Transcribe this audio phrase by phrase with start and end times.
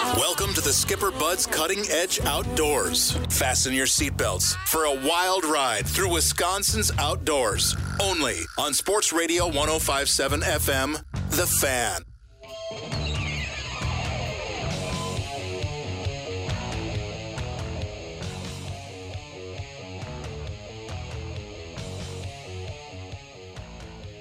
[0.00, 3.12] Welcome to the Skipper Buds Cutting Edge Outdoors.
[3.30, 7.76] Fasten your seatbelts for a wild ride through Wisconsin's outdoors.
[8.00, 13.07] Only on Sports Radio 1057 FM, The Fan.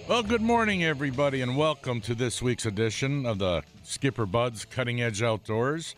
[0.07, 5.01] Well, good morning, everybody, and welcome to this week's edition of the Skipper Buds Cutting
[5.01, 5.95] Edge Outdoors.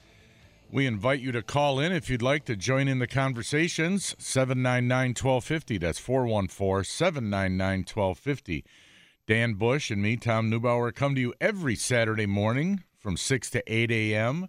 [0.71, 4.15] We invite you to call in if you'd like to join in the conversations.
[4.17, 5.77] 799 1250.
[5.77, 8.65] That's 414 799 1250.
[9.27, 13.63] Dan Bush and me, Tom Neubauer, come to you every Saturday morning from 6 to
[13.71, 14.47] 8 a.m.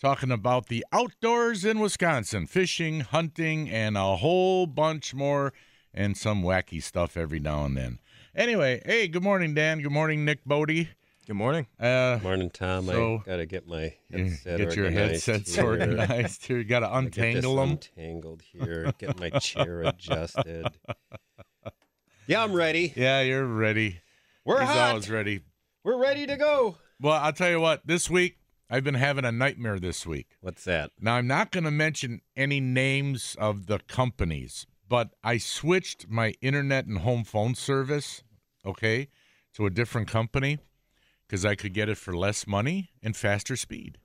[0.00, 5.52] talking about the outdoors in Wisconsin fishing, hunting, and a whole bunch more,
[5.92, 7.98] and some wacky stuff every now and then.
[8.34, 9.80] Anyway, hey, good morning, Dan.
[9.80, 10.88] Good morning, Nick Bodie.
[11.26, 11.66] Good morning.
[11.78, 12.86] Uh, Morning, Tom.
[12.86, 15.64] So- I gotta get my you headset get your organized headsets here.
[15.64, 16.58] organized here.
[16.58, 17.70] You got to Gotta get this untangle them.
[17.70, 18.92] Untangled here.
[18.98, 20.66] Get my chair adjusted.
[22.26, 22.92] Yeah, I'm ready.
[22.94, 24.02] Yeah, you're ready.
[24.44, 24.90] We're He's hot.
[24.90, 25.40] always ready.
[25.82, 26.76] We're ready to go.
[27.00, 27.84] Well, I'll tell you what.
[27.88, 28.36] This week,
[28.70, 29.80] I've been having a nightmare.
[29.80, 30.36] This week.
[30.40, 30.92] What's that?
[31.00, 36.34] Now, I'm not going to mention any names of the companies, but I switched my
[36.42, 38.24] internet and home phone service,
[38.66, 39.08] okay,
[39.54, 40.58] to a different company
[41.26, 43.98] because I could get it for less money and faster speed.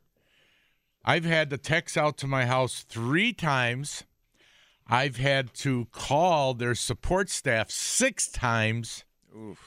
[1.04, 4.04] I've had the techs out to my house three times.
[4.88, 9.06] I've had to call their support staff six times.
[9.36, 9.58] Oof.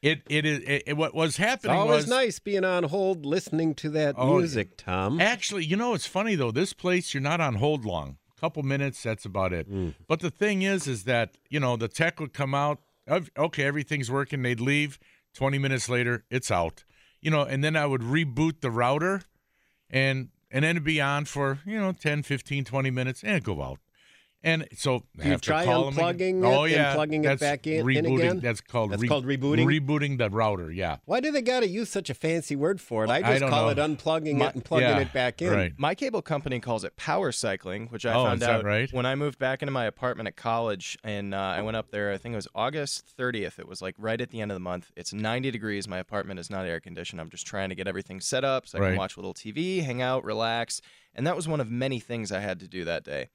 [0.00, 3.26] It it is it, it- what was It's happening always was nice being on hold
[3.26, 5.20] listening to that Oh, music, Tom.
[5.20, 6.50] Actually, you know, it's funny though.
[6.50, 8.16] This place, you're not on hold long.
[8.42, 9.70] Couple minutes, that's about it.
[9.70, 9.94] Mm.
[10.08, 12.80] But the thing is, is that you know the tech would come out.
[13.38, 14.42] Okay, everything's working.
[14.42, 14.98] They'd leave.
[15.32, 16.82] Twenty minutes later, it's out.
[17.20, 19.22] You know, and then I would reboot the router,
[19.88, 23.44] and and then it'd be on for you know 10, 15, 20 minutes, and it'd
[23.44, 23.78] go out.
[24.44, 26.44] And so Do you have to try unplugging again.
[26.44, 28.40] it oh, and yeah, plugging it back in- in again?
[28.40, 29.66] That's called That's called rebooting?
[29.66, 30.72] Rebooting the router.
[30.72, 30.96] Yeah.
[31.04, 33.10] Why do they gotta use such a fancy word for it?
[33.10, 33.68] I I just don't call know.
[33.70, 35.52] it unplugging My- it and plugging yeah, it back in.
[35.52, 35.72] Right.
[35.78, 38.92] My cable company calls it power cycling, which I Oh, found out right?
[38.92, 42.10] when I moved back into my apartment at college, and uh, I went up there.
[42.12, 43.60] I think it was August 30th.
[43.60, 44.90] It was like right at the end of the month.
[44.96, 45.86] It's 90 degrees.
[45.86, 47.20] My apartment is not air conditioned.
[47.20, 48.88] I'm just trying to get everything set up so I Right.
[48.88, 50.80] can watch a little TV, hang out, relax.
[51.14, 53.28] And that was one of many things I had to do that day.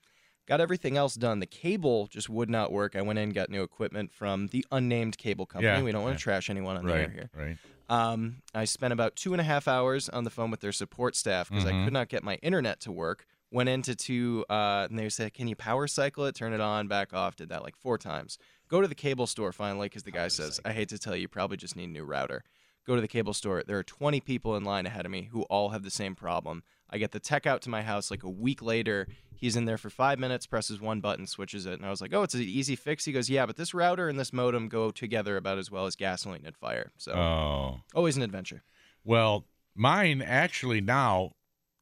[0.47, 1.39] Got everything else done.
[1.39, 2.95] The cable just would not work.
[2.95, 5.67] I went in, got new equipment from the unnamed cable company.
[5.67, 6.17] Yeah, we don't want yeah.
[6.17, 7.01] to trash anyone on the Right.
[7.01, 7.29] air here.
[7.35, 7.57] Right.
[7.89, 11.15] Um, I spent about two and a half hours on the phone with their support
[11.15, 11.81] staff because Mhm.
[11.81, 13.25] I could not get my internet to work.
[13.51, 16.35] Went into two, uh, and they said, "Can you power cycle it?
[16.35, 18.37] Turn it on, back off." Did that like four times.
[18.69, 21.21] Go to the cable store finally because the guy says, "I hate to tell you,
[21.23, 22.43] you probably just need a new router."
[22.85, 23.63] Go to the cable store.
[23.63, 26.63] There are 20 people in line ahead of me who all have the same problem.
[26.89, 29.07] I get the tech out to my house like a week later.
[29.35, 32.13] He's in there for five minutes, presses one button, switches it, and I was like,
[32.13, 34.89] "Oh, it's an easy fix." He goes, "Yeah, but this router and this modem go
[34.89, 37.81] together about as well as gasoline and fire." So Oh.
[37.93, 38.63] always an adventure.
[39.03, 39.45] Well,
[39.75, 41.33] mine actually now,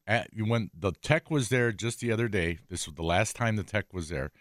[0.05, 3.55] at, when the tech was there just the other day, this was the last time
[3.55, 4.31] the tech was there,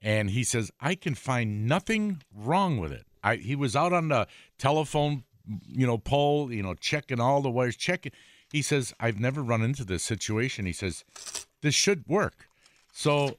[0.00, 3.06] and he says I can find nothing wrong with it.
[3.22, 4.28] I he was out on the
[4.58, 5.24] telephone,
[5.66, 8.12] you know, pole, you know, checking all the wires, checking.
[8.54, 10.64] He says I've never run into this situation.
[10.64, 11.04] He says
[11.60, 12.46] this should work.
[12.92, 13.38] So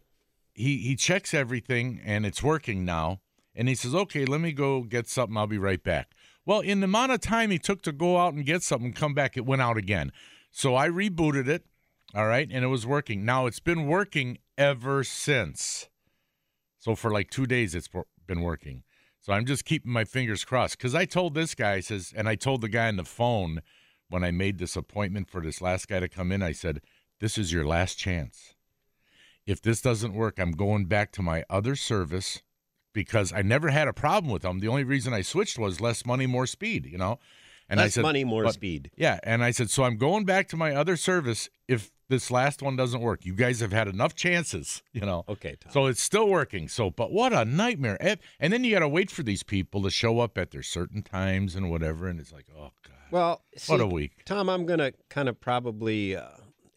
[0.53, 3.21] he he checks everything and it's working now.
[3.55, 5.37] And he says, "Okay, let me go get something.
[5.37, 6.09] I'll be right back."
[6.45, 9.13] Well, in the amount of time he took to go out and get something, come
[9.13, 10.11] back, it went out again.
[10.51, 11.65] So I rebooted it,
[12.13, 13.23] all right, and it was working.
[13.23, 15.87] Now it's been working ever since.
[16.77, 17.89] So for like two days, it's
[18.27, 18.83] been working.
[19.21, 22.27] So I'm just keeping my fingers crossed because I told this guy, I says, and
[22.27, 23.61] I told the guy on the phone
[24.09, 26.81] when I made this appointment for this last guy to come in, I said,
[27.19, 28.53] "This is your last chance.
[29.45, 32.41] If this doesn't work, I'm going back to my other service."
[32.93, 34.59] Because I never had a problem with them.
[34.59, 37.19] The only reason I switched was less money, more speed, you know?
[37.67, 38.89] And I Less said, money, more but- speed.
[38.95, 42.61] Yeah, and I said, so I'm going back to my other service if this last
[42.61, 43.25] one doesn't work.
[43.25, 45.25] You guys have had enough chances, you know.
[45.27, 45.73] Okay, Tom.
[45.73, 46.69] So it's still working.
[46.69, 47.97] So, but what a nightmare!
[47.99, 50.63] And- And then you got to wait for these people to show up at their
[50.63, 52.07] certain times and whatever.
[52.07, 54.25] And it's like, oh god, well, what see, a week.
[54.25, 56.27] Tom, I'm going to kind of probably uh,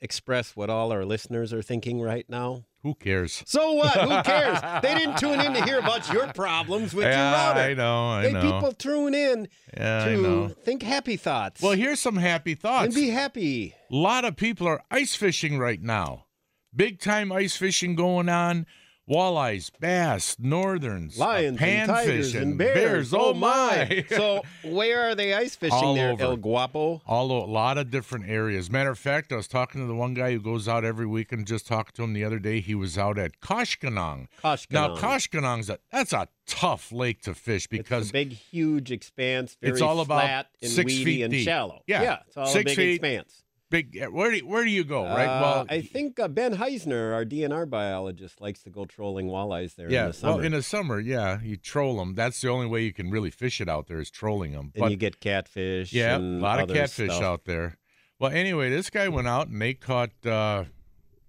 [0.01, 2.65] express what all our listeners are thinking right now?
[2.85, 3.43] Who cares?
[3.45, 3.99] So what?
[3.99, 4.61] Who cares?
[4.83, 7.61] they didn't tune in to hear about your problems with yeah, your router.
[7.71, 8.09] I know.
[8.09, 8.41] I hey, know.
[8.41, 11.61] people tune in yeah, to think happy thoughts.
[11.61, 12.95] Well, here's some happy and thoughts.
[12.95, 13.75] be happy.
[13.91, 16.27] A lot of people are ice fishing right now.
[16.75, 18.65] Big time ice fishing going on.
[19.09, 23.15] Walleyes, bass, northerns, Lions and tigers and bears.
[23.15, 24.05] Oh, oh my!
[24.11, 26.23] so where are they ice fishing All there, over.
[26.23, 27.01] El Guapo?
[27.07, 28.71] All a lot of different areas.
[28.71, 31.47] Matter of fact, I was talking to the one guy who goes out every weekend.
[31.47, 32.61] Just talked to him the other day.
[32.61, 34.27] He was out at Koshkonong.
[34.45, 34.57] Now
[34.97, 34.99] Koshkonong.
[34.99, 39.57] Koshkonong's a that's a tough lake to fish because it's a big, huge expanse.
[39.61, 41.45] Very It's all about flat and six weedy feet and deep.
[41.45, 41.83] shallow.
[41.87, 42.95] Yeah, it's all six a big feet.
[42.97, 43.43] expanse.
[43.71, 44.05] Big.
[44.11, 45.05] Where do you, where do you go?
[45.05, 45.27] Right.
[45.27, 49.75] Uh, well, I think uh, Ben Heisner, our DNR biologist, likes to go trolling walleyes
[49.75, 50.03] there yeah.
[50.03, 50.37] in the summer.
[50.37, 52.15] Well, in the summer, yeah, you troll them.
[52.15, 54.73] That's the only way you can really fish it out there is trolling them.
[54.75, 55.93] and But you get catfish.
[55.93, 57.23] Yeah, a and lot of catfish stuff.
[57.23, 57.79] out there.
[58.19, 60.65] Well, anyway, this guy went out and they caught uh,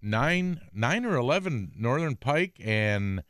[0.01, 3.24] nine, nine or eleven northern pike and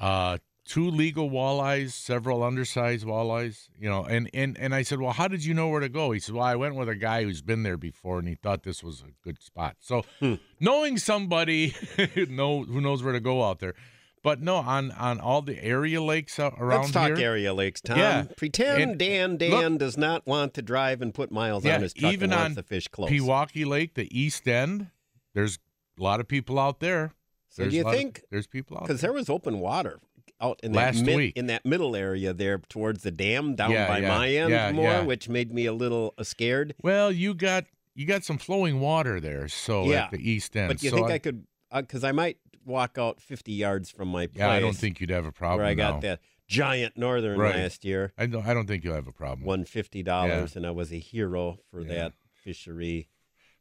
[0.00, 0.38] uh,
[0.72, 3.68] two legal walleyes, several undersized walleyes.
[3.78, 6.10] You know, and and and I said, well, how did you know where to go?
[6.12, 8.62] He said, well, I went with a guy who's been there before, and he thought
[8.62, 9.76] this was a good spot.
[9.80, 10.34] So, Hmm.
[10.60, 11.74] knowing somebody
[12.28, 13.74] know who knows where to go out there.
[14.22, 17.98] But no, on on all the area lakes around Let's talk here, area lakes, Tom.
[17.98, 18.24] Yeah.
[18.36, 21.92] Pretend And Dan Dan does not want to drive and put miles Yeah, on his
[21.92, 23.10] truck even and on to fish close.
[23.10, 24.86] Pewaukee Lake, the east end,
[25.34, 25.58] there's
[25.98, 27.14] a lot of people out there.
[27.48, 29.10] So There's do you lot of- think- there's people out because there?
[29.10, 29.98] there was open water
[30.42, 31.36] out in Last that mid, week.
[31.36, 34.72] in that middle area there towards the dam down Yeah, by yeah, my end yeah,
[34.72, 36.74] more, which made me a little uh, scared.
[36.82, 40.68] Well, you got you got some flowing water there, so Yeah, at the east end.
[40.68, 41.46] But you so think I, I, could?
[41.74, 44.38] Because I might walk out 50 yards from my place.
[44.38, 45.60] Yeah, I don't think you'd have a problem.
[45.60, 46.00] where I got now.
[46.00, 47.56] that giant northern Right.
[47.56, 48.46] last year, I don't.
[48.46, 51.58] I don't think you'll have a problem won fifty dollars, and I was a hero
[51.70, 53.08] for that fishery.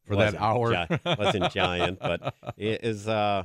[0.06, 0.88] for that hour.
[0.88, 3.08] gi- wasn't giant, but it is.
[3.08, 3.44] Uh,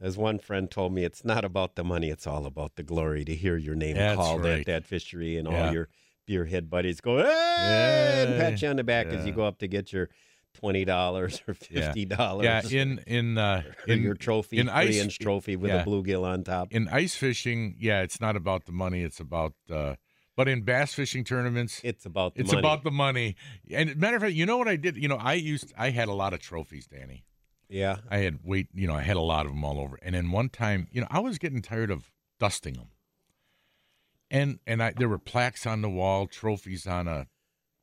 [0.00, 3.24] as one friend told me, it's not about the money; it's all about the glory
[3.24, 4.60] to hear your name That's called right.
[4.60, 5.66] at that fishery, and Yeah.
[5.68, 5.88] all your
[6.28, 9.68] beerhead buddies go, "Hey!" and pat you on the back as you go up to
[9.68, 10.08] get your
[10.54, 12.44] twenty dollars or fifty dollars.
[12.44, 15.82] yeah, in in uh, in your trophy, in three ice- inch trophy with yeah.
[15.82, 16.68] a bluegill on top.
[16.72, 19.02] in ice fishing, yeah, it's not about the money.
[19.02, 19.54] It's about.
[19.70, 19.94] Uh,
[20.36, 22.60] but in bass fishing tournaments, It's about the it's money.
[22.60, 23.36] about the money.
[23.70, 24.96] And matter of fact, you know what I did?
[24.96, 27.24] You know, I used I had a lot of trophies, Danny.
[27.70, 27.96] Yeah.
[28.10, 29.98] I had weight, you know, I had a lot of them all over.
[30.02, 32.88] And then one time, you know, I was getting tired of dusting them.
[34.30, 37.26] And and I there were plaques on the wall, trophies on a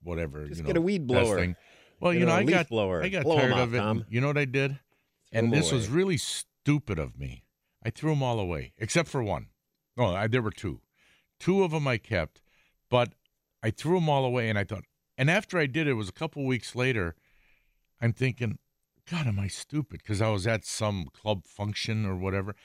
[0.02, 0.48] whatever.
[0.48, 1.36] Just you get a weed blower.
[1.36, 1.56] testing.
[2.00, 3.02] Well, Get you know, I got blower.
[3.04, 3.80] I got Blow tired out, of it.
[3.80, 4.06] Tom.
[4.10, 4.80] You know what I did?
[5.32, 7.44] And this was really stupid of me.
[7.84, 9.48] I threw them all away, except for one.
[9.98, 10.82] No, I, there were two.
[11.40, 12.42] Two of them I kept,
[12.90, 13.14] but
[13.64, 14.50] I threw them all away.
[14.50, 14.84] And I thought,
[15.18, 17.16] and after I did it, it was a couple weeks later.
[18.00, 18.60] I'm thinking,
[19.10, 20.02] God, am I stupid?
[20.02, 22.56] Because I was at some club function or whatever,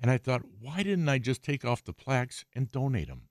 [0.00, 3.22] and I thought, why didn't I just take off the plaques and donate them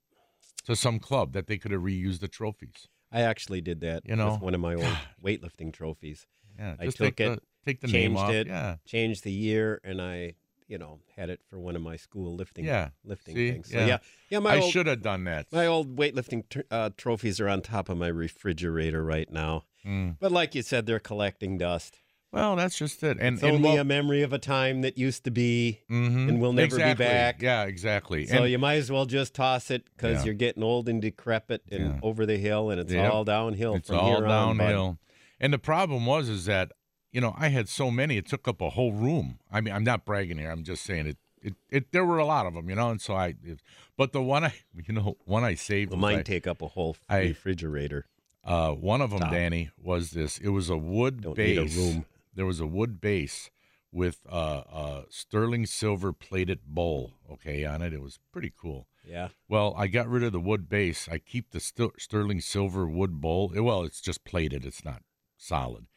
[0.66, 2.88] to some club that they could have reused the trophies?
[3.12, 4.04] I actually did that.
[4.08, 6.26] You know, with one of my old weightlifting trophies.
[6.58, 8.32] Yeah, I took it, the, take the name changed off.
[8.32, 10.36] it, Yeah, changed the year, and I,
[10.68, 12.90] you know, had it for one of my school lifting Yeah.
[13.04, 13.52] lifting See?
[13.52, 13.70] things.
[13.70, 13.86] So Yeah.
[13.86, 13.98] yeah,
[14.30, 15.48] yeah, my I old, should have done that.
[15.52, 19.66] my old weightlifting tr- uh, trophies are on top of my refrigerator right now.
[19.86, 20.18] Mm.
[20.20, 21.98] But like you said, they're collecting dust.
[22.32, 23.18] Well, that's just it.
[23.20, 26.30] And It's and only well- a memory of a time that used to be, Mhm.
[26.30, 27.42] and we'll never be back.
[27.42, 28.26] Yeah, exactly.
[28.26, 30.26] so and, you might as well just toss it because Yeah.
[30.26, 32.00] you're getting old and decrepit and Yeah.
[32.02, 33.12] over the hill, and it's Yep.
[33.12, 34.58] all downhill it's from all here on.
[34.58, 34.98] downhill.
[35.42, 36.72] and the problem was is that
[37.12, 39.40] you know I had so many, it took up a whole room.
[39.52, 40.52] I mean, I'm not bragging here.
[40.52, 41.18] I'm just saying it.
[41.44, 43.34] It, it there were a lot of them, you know, and so I.
[43.44, 43.60] It,
[43.98, 44.54] but the one I,
[44.88, 45.92] you know, one I saved.
[45.92, 48.06] Well, mine I- take up a whole I- refrigerator.
[48.44, 49.20] Uh, one of them.
[49.30, 50.38] Danny, was this.
[50.40, 51.78] It was a wood Don't need base.
[51.78, 52.06] a room.
[52.34, 53.50] There was a wood base
[53.92, 57.14] with uh, a sterling silver plated bowl.
[57.32, 57.94] Okay, on it.
[57.94, 58.88] It was pretty cool.
[59.06, 59.30] Yeah.
[59.50, 61.10] Well, I got rid of the wood base.
[61.12, 63.52] I keep the st- sterling silver wood bowl.
[63.56, 64.66] Eh, Well, it's just plated.
[64.66, 65.02] It's not
[65.38, 65.88] solid.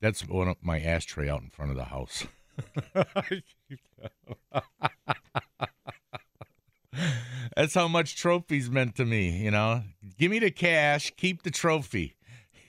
[0.00, 2.26] That's one of my ashtray out in front of the house.
[7.56, 9.30] That's how much trophies meant to me.
[9.44, 9.82] You know,
[10.18, 12.16] give me the cash, keep the trophy.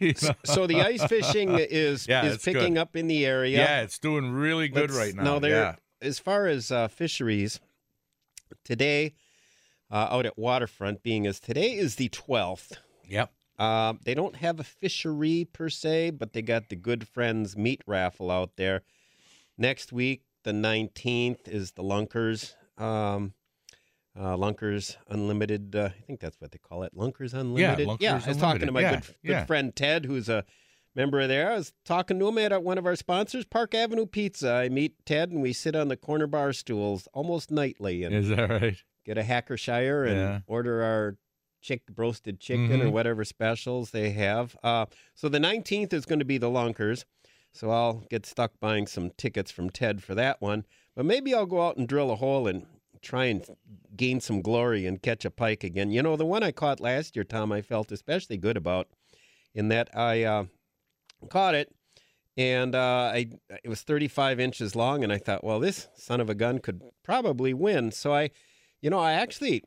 [0.08, 0.34] You know?
[0.46, 2.80] So the ice fishing is Yeah, is picking good.
[2.82, 3.58] up in the area.
[3.58, 5.24] Yeah, it's doing really good Let's- right now.
[5.24, 5.76] Now, there, yeah.
[6.02, 7.60] as far as uh, fisheries,
[8.64, 9.14] today
[9.92, 12.78] uh, out at Waterfront, being as today is the twelfth.
[13.08, 13.32] Yep.
[13.60, 17.82] Uh, they don't have a fishery per se, but they got the Good Friends meat
[17.86, 18.82] raffle out there.
[19.58, 22.56] Next week, the 19th, is the Lunkers.
[22.80, 23.34] Um,
[24.20, 25.76] uh, Lunkers Unlimited.
[25.76, 26.94] Uh, I think that's what they call it.
[26.96, 27.80] Lunkers Unlimited.
[28.00, 29.08] Yeah, Lunkers I was talking to my Unlimited.
[29.08, 29.46] good, good yeah.
[29.46, 30.44] friend Ted, who's a
[30.96, 31.52] member there.
[31.52, 34.52] I was talking to him at one of our sponsors, Park Avenue Pizza.
[34.52, 38.30] I meet Ted and we sit on the corner bar stools almost nightly and Is
[38.30, 38.78] that right?
[39.06, 40.40] get a Hacker-Pschorr and Yeah.
[40.48, 41.18] order our
[41.62, 42.92] chick roasted chicken or Mhm.
[42.92, 44.56] whatever specials they have.
[44.64, 47.06] Uh, so the 19th is going to be the Lunkers.
[47.54, 50.66] So I'll get stuck buying some tickets from Ted for that one.
[50.96, 52.66] But maybe I'll go out and drill a hole and
[53.04, 53.46] try and
[53.96, 55.92] gain some glory and catch a pike again.
[55.92, 58.88] You know, the one I caught last year, Tom, I felt especially good about
[59.54, 60.46] in that I uh,
[61.30, 61.74] caught it
[62.36, 63.30] and uh, I
[63.64, 66.82] it was 35 inches long, and I thought, well, this son of a gun could
[67.04, 67.92] probably win.
[67.92, 68.32] So I,
[68.82, 69.64] you know, I actually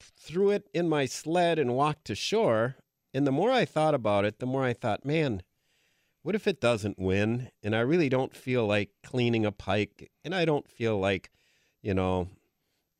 [0.00, 2.76] threw it in my sled and walked to shore.
[3.12, 5.42] And the more I thought about it, the more I thought, man,
[6.22, 7.50] what if it doesn't win?
[7.62, 11.30] And I really don't feel like cleaning a pike, and I don't feel like,
[11.80, 12.28] you know,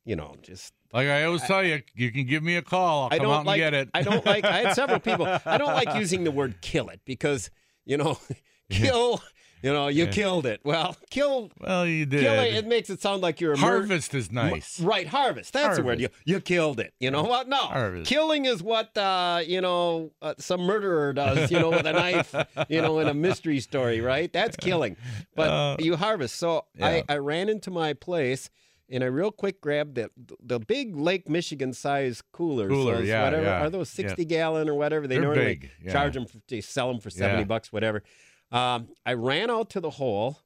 [0.05, 3.03] you know, just Like I always tell you, you can give me a call.
[3.03, 3.57] I'll I come don't out and like.
[3.57, 3.89] get it.
[3.93, 4.45] I don't like.
[4.45, 5.27] I had several people.
[5.45, 7.49] I don't like using the word "kill it" because
[7.85, 8.17] you know,
[8.69, 9.21] kill.
[9.63, 10.11] You know, you Yeah.
[10.11, 10.59] killed it.
[10.63, 11.49] Well, kill.
[11.59, 12.21] well, you did.
[12.21, 12.53] Kill it.
[12.53, 14.79] It makes it sound like you're a murder- Harvest is nice.
[14.79, 15.53] Right, harvest.
[15.53, 15.99] That's the word.
[15.99, 16.93] You, you killed it.
[16.99, 17.47] You know what?
[17.49, 18.07] No, Harvest.
[18.07, 21.49] killing is what uh, you know uh, some murderer does.
[21.49, 22.35] You know, with a knife.
[22.69, 24.31] You know, in a mystery story, right?
[24.31, 24.97] That's killing.
[25.35, 26.35] But Uh, you harvest.
[26.35, 26.85] So yeah.
[26.87, 28.51] I, I ran into my place.
[28.89, 30.09] And I real quick grabbed the
[30.41, 32.69] the big Lake Michigan size coolers.
[32.69, 34.07] Cooler, those yeah, whatever yeah, are those yeah.
[34.07, 35.07] sixty gallon or whatever?
[35.07, 35.91] They They're normally big, yeah.
[35.91, 37.45] charge them for, they sell them for seventy Yeah.
[37.45, 38.03] bucks, whatever.
[38.51, 40.39] Um, I ran out to the hole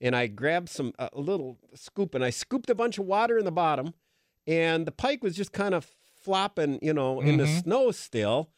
[0.00, 3.46] and I grabbed some a little scoop and I scooped a bunch of water in
[3.46, 3.94] the bottom,
[4.46, 5.86] and the pike was just kind of
[6.22, 7.62] flopping, you know, in the Mhm.
[7.62, 8.50] snow still,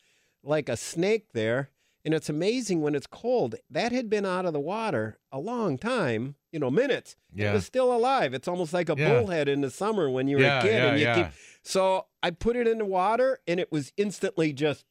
[0.42, 1.71] like a snake there.
[2.05, 3.57] And it's amazing when it's cold.
[3.71, 7.17] That had been out of the water a long time, you know, minutes.
[7.35, 7.50] Yeah.
[7.50, 8.33] It was still alive.
[8.35, 9.19] It's almost like a Yeah.
[9.21, 11.14] bullhead in the summer when you're Yeah, a kid yeah, and you yeah.
[11.25, 11.33] keep.
[11.62, 14.85] So I put it in the water and it was instantly just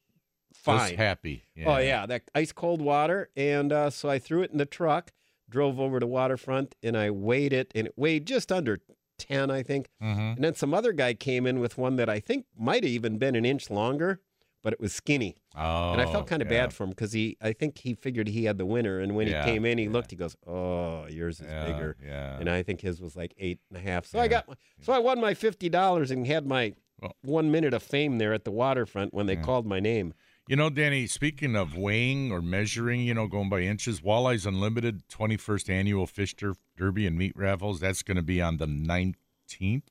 [0.54, 0.80] fine.
[0.90, 1.44] Just happy.
[1.66, 5.12] Oh yeah, that ice cold water, and uh, so I threw it in the truck,
[5.50, 8.80] drove over to waterfront, and I weighed it, and it weighed just under
[9.18, 9.90] ten, I think.
[10.00, 12.92] hmm And then some other guy came in with one that I think might have
[12.92, 14.20] even been an inch longer,
[14.68, 16.64] but it was skinny, Oh, and I felt kind of yeah.
[16.64, 19.28] bad for him because he, I think he figured he had the winner, and when
[19.30, 19.92] Yeah, he came in, he yeah.
[19.92, 22.38] looked, he goes, "Oh, yours is bigger." Yeah.
[22.38, 24.06] And I think his was like eight and a half.
[24.06, 27.50] So I got, my, so I won my fifty dollars and had my Well- one
[27.50, 30.14] minute of fame there at the waterfront when they called my name.
[30.50, 35.08] You know, Danny, speaking of weighing or measuring, you know, going by inches, Walleyes Unlimited
[35.08, 39.84] 21st Annual Fish Der- Derby and Meat Raffles, that's going to be on the 19th.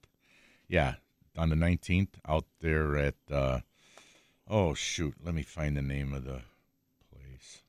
[0.69, 0.95] Yeah,
[1.37, 3.61] on the 19th out there at, uh,
[4.49, 6.43] oh, shoot, let me find the name of the
[7.13, 7.63] place.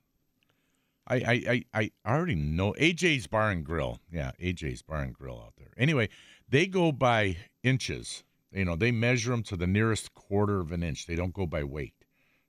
[1.07, 3.99] I, I, I, I already know AJ's Bar and Grill.
[4.11, 5.71] Yeah, AJ's Bar and Grill out there.
[5.77, 6.09] Anyway,
[6.49, 8.23] they go by inches.
[8.51, 11.05] You know, they measure them to the nearest quarter of an inch.
[11.05, 11.93] They don't go by weight.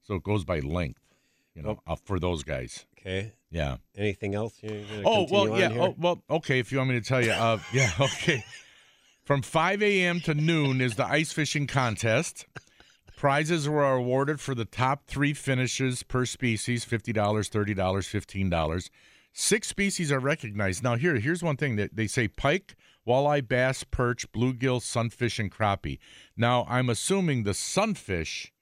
[0.02, 1.02] So it goes by length,
[1.54, 2.87] you know, uh, for those guys.
[2.99, 3.32] Okay.
[3.50, 3.76] Yeah.
[3.97, 4.54] Anything else?
[5.04, 5.68] Oh, well, yeah.
[5.70, 5.82] here?
[5.82, 6.58] Oh, well, okay.
[6.58, 8.44] If you want me to tell you, uh, yeah, okay.
[9.25, 10.20] From 5 a.m.
[10.20, 12.47] to noon is the ice fishing contest.
[13.19, 18.91] Prizes were awarded for the top three finishes per species $50, $30, $15.
[19.33, 20.85] Six species are recognized.
[20.85, 25.51] Now, here, here's one thing that they say pike, walleye, bass, perch, bluegill, sunfish, and
[25.51, 25.99] crappie.
[26.37, 28.53] Now, I'm assuming the sunfish,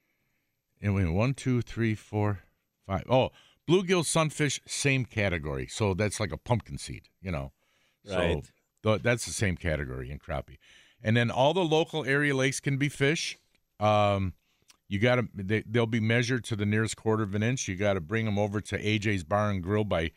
[0.80, 2.38] and wait, one, two, three, four,
[2.86, 3.04] five.
[3.10, 3.32] Oh,
[3.68, 5.66] bluegill, sunfish, same category.
[5.66, 7.52] So that's like a pumpkin seed, you know.
[8.08, 8.42] Right.
[8.82, 10.56] So th- that's the same category in crappie.
[11.02, 13.36] And then all the local area lakes can be fish.
[13.78, 14.32] Um,
[14.88, 17.68] you got to they, they'll be measured to the nearest quarter of an inch.
[17.68, 20.12] You got to bring them over to AJ's Bar and Grill by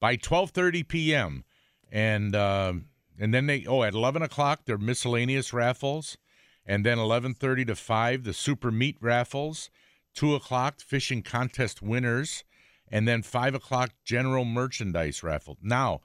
[0.00, 1.44] by 12:30 p.m.
[1.90, 2.86] And um,
[3.18, 6.16] and then they oh at 11 o'clock they're miscellaneous raffles,
[6.64, 9.70] and then 11:30 to 5 the super meat raffles.
[10.14, 12.44] Two o'clock fishing contest winners,
[12.88, 15.58] and then five o'clock general merchandise raffle.
[15.60, 16.02] Now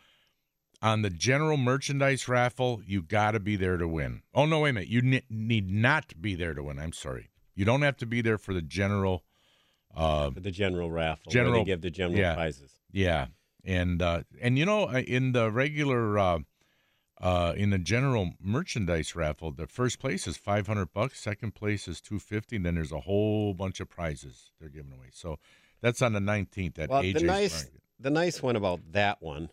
[0.81, 4.21] on the general merchandise raffle, you got to be there to win.
[4.33, 4.89] Oh no, wait a minute.
[4.89, 6.79] You ne- need not be there to win.
[6.79, 7.28] I'm sorry.
[7.59, 9.25] You don't have to be there for the general.
[9.93, 11.23] Uh, for the general raffle.
[11.29, 12.33] where General- they give the general yeah.
[12.35, 12.71] prizes.
[12.89, 13.27] yeah,
[13.65, 16.39] and uh, and you know, uh, in the regular, uh,
[17.19, 21.19] uh, in the general merchandise raffle, the first place is 500 bucks.
[21.19, 22.55] Second place is 250.
[22.55, 25.09] And then there's a whole bunch of prizes they're giving away.
[25.11, 25.37] So
[25.81, 27.13] that's on the 19th at Well, AJ's.
[27.21, 27.81] the nice Market.
[27.99, 29.49] the nice one about that one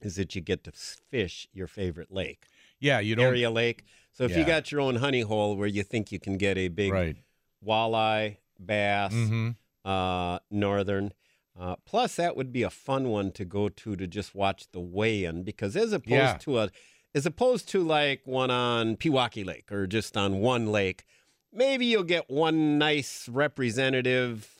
[0.00, 2.46] is that you get to fish your favorite lake,
[2.84, 3.26] Yeah, you don't.
[3.26, 3.84] area lake.
[4.12, 6.68] So if you got your own honey hole where you think you can get a
[6.68, 7.16] big Right.
[7.64, 9.50] walleye, bass, Mm-hmm.
[9.84, 11.12] uh, northern.
[11.58, 14.80] Uh, plus, that would be a fun one to go to to just watch the
[14.80, 16.36] weigh-in because as opposed Yeah.
[16.38, 16.70] to a,
[17.14, 21.04] as opposed to like one on Pewaukee Lake or just on one lake,
[21.52, 24.50] maybe you'll get one nice representative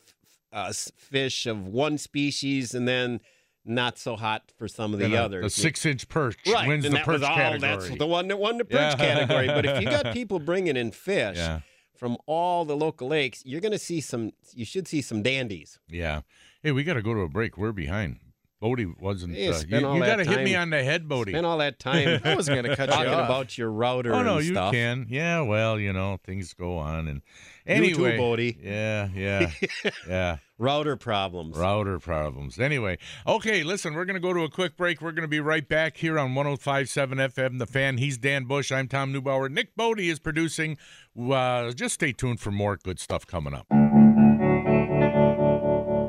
[0.52, 3.21] uh, fish of one species, and then
[3.64, 5.44] not so hot for some of the And a- others.
[5.44, 7.61] The six inch perch right, wins and the that perch was all, category.
[7.88, 8.97] That's the one that won the perch Yeah.
[8.97, 9.47] category.
[9.47, 11.61] But if you got people bringing in fish yeah,
[11.97, 14.33] from all the local lakes, you're going to see some.
[14.52, 15.78] You should see some dandies.
[15.88, 16.23] yeah.
[16.62, 17.59] Hey, we got to go to a break.
[17.59, 18.21] We're behind.
[18.61, 19.35] Bodie wasn't.
[19.35, 21.33] Hey, uh, you you got to hit me on the head, Bodie.
[21.33, 23.28] Spend all that time I wasn't gonna cut you talking off.
[23.28, 24.73] about your router Oh no, and you stuff.
[24.73, 25.06] can.
[25.11, 27.21] Yeah, well, you know, things go on, and
[27.66, 28.56] You too, anyway, Bodie.
[28.62, 29.50] Yeah, yeah,
[30.09, 30.37] yeah.
[30.64, 31.59] Router problems.
[31.59, 32.59] Router problems.
[32.59, 35.02] Anyway, okay, listen, we're going to go to a quick break.
[35.02, 37.99] We're going to be right back here on 1057 FM, The Fan.
[37.99, 38.73] He's Dan Bush.
[38.73, 39.50] I'm Tom Neubauer.
[39.50, 40.78] Nick Bodie is producing.
[41.21, 43.66] Uh, just stay tuned for more good stuff coming up.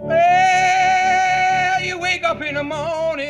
[0.06, 3.26] Well, you wake up in the morning,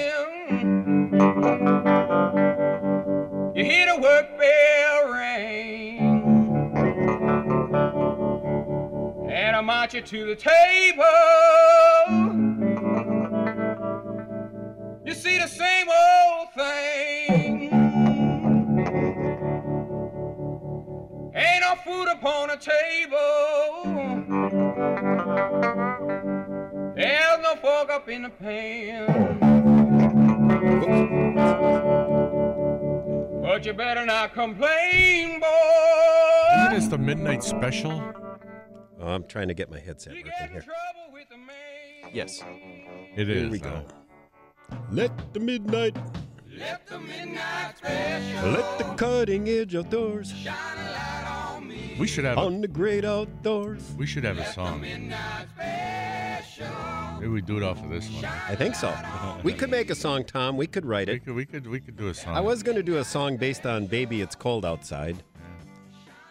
[3.56, 4.85] you hear the work bell
[9.56, 11.04] and I march you to the table.
[15.06, 17.72] You see the same old thing.
[21.34, 23.14] Ain't no food upon the table.
[26.96, 29.40] There's no fork up in the pan.
[33.42, 35.48] But you better not complain, boy.
[36.58, 38.25] Isn't this the midnight special?
[39.06, 40.62] Oh, I'm trying to get my headset You working get in here.
[40.64, 42.10] trouble with the man.
[42.12, 42.44] Yes.
[43.16, 43.42] It is.
[43.44, 43.82] Here we huh?
[44.72, 44.78] go.
[44.92, 45.96] Let the midnight,
[46.58, 51.96] Let the midnight special let the cutting edge outdoors shine a light on me.
[52.00, 52.40] We should have.
[52.40, 53.94] A, on the great outdoors.
[53.96, 54.82] we should have a song.
[54.82, 56.66] Midnight special.
[57.20, 58.26] Maybe we do it off of this one.
[58.26, 58.92] I think so.
[59.44, 60.58] We could make a song, Tom.
[60.58, 61.12] We could write it.
[61.12, 61.26] We it.
[61.26, 61.36] could.
[61.36, 61.68] We could.
[61.68, 62.36] We could do a song.
[62.36, 65.22] I was going to do a song based on "Baby, It's Cold Outside,"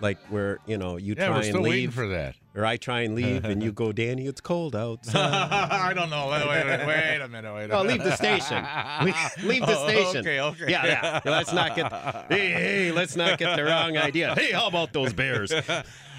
[0.00, 2.34] like where you know you Yeah, try we're and still waiting leave, for that.
[2.54, 5.16] or I try and leave, and you go, "Danny, it's cold outside."
[5.70, 6.28] I don't know.
[6.28, 7.54] Wait, wait, wait, wait a minute.
[7.54, 7.98] Wait a Oh, minute.
[8.00, 8.64] leave the station.
[9.48, 10.18] Leave the Oh, station.
[10.18, 10.70] okay, okay.
[10.70, 11.20] Yeah, yeah.
[11.24, 11.92] Let's not get.
[12.28, 14.34] Hey, hey, let's not get the wrong idea.
[14.34, 15.52] Hey, how about those Bears?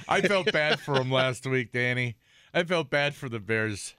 [0.07, 2.15] I felt bad for him last week, Danny.
[2.53, 3.95] I felt bad for the Bears,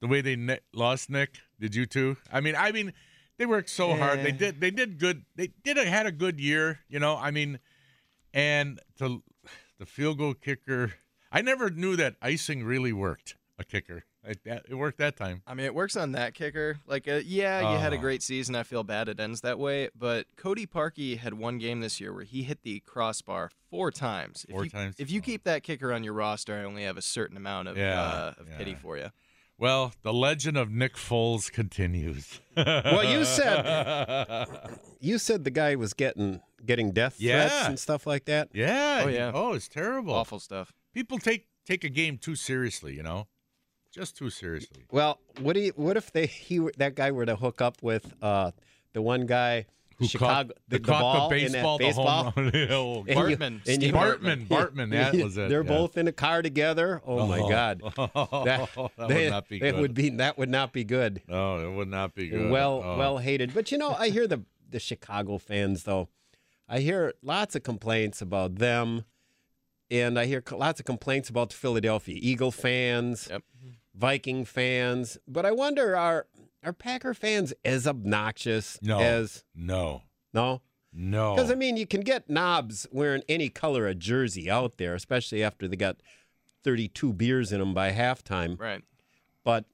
[0.00, 1.38] the way they ne- lost Nick.
[1.60, 2.16] Did you too?
[2.32, 2.92] I mean, I mean,
[3.38, 4.20] they worked so hard.
[4.24, 4.60] They did.
[4.60, 5.24] They did good.
[5.36, 5.78] They did.
[5.78, 6.80] A, had a good year.
[6.88, 7.16] You know.
[7.16, 7.58] I mean,
[8.34, 9.20] and the
[9.78, 10.94] the field goal kicker.
[11.32, 13.36] I never knew that icing really worked.
[13.58, 14.04] A kicker.
[14.24, 15.42] It, that- it worked that time.
[15.46, 16.78] I mean, it works on that kicker.
[16.86, 18.00] Like, uh, yeah, you had a Oh.
[18.00, 18.54] great season.
[18.54, 19.88] I feel bad it ends that way.
[19.96, 24.44] But Cody Parkey had one game this year where he hit the crossbar four times.
[24.50, 24.96] Four if you, times?
[24.98, 27.76] If you keep that kicker on your roster, I only have a certain amount of
[27.78, 29.10] Yeah, uh, of pity for you.
[29.60, 32.40] Well, the legend of Nick Foles continues.
[32.56, 34.46] Well, you said
[35.00, 37.68] you said the guy was getting getting death threats Yeah.
[37.68, 38.48] and stuff like that.
[38.52, 39.02] Yeah.
[39.04, 39.30] Oh, yeah.
[39.34, 40.12] Oh, it's terrible.
[40.14, 40.72] Awful stuff.
[40.92, 42.94] People take take a game too seriously.
[42.94, 43.28] You know,
[43.94, 44.84] just too seriously.
[44.90, 48.12] Well, what do you, what if they he that guy were to hook up with
[48.20, 48.50] uh,
[48.92, 49.66] the one guy
[50.00, 52.30] Who Chicago the, ball the in baseball, the baseball?
[52.30, 52.52] home run?
[52.70, 53.60] Oh, And you- Bartman.
[53.68, 55.48] and you- Bartman, Bartman, that was it.
[55.48, 55.68] They're yeah.
[55.68, 57.00] both in a car together.
[57.06, 57.48] Oh, my oh.
[57.48, 59.80] God, that, that, would not be that good.
[59.80, 61.22] would be that would not be good.
[61.28, 62.50] no, it would not be good.
[62.50, 62.96] Well, Oh.
[62.98, 63.52] well hated.
[63.54, 66.08] But you know, I hear the the Chicago fans though.
[66.68, 69.04] I hear lots of complaints about them,
[69.90, 73.42] and I hear lots of complaints about the Philadelphia Eagle fans, Yep.
[73.94, 75.18] Viking fans.
[75.26, 76.26] But I wonder are
[76.64, 78.98] are Packer fans as obnoxious No.
[79.00, 80.60] as no, no?
[80.92, 81.34] no.
[81.36, 85.42] Because I mean, you can get knobs wearing any color of jersey out there, especially
[85.42, 85.96] after they got
[86.62, 88.58] thirty-two beers in them by halftime.
[88.58, 88.82] Right.
[89.44, 89.64] But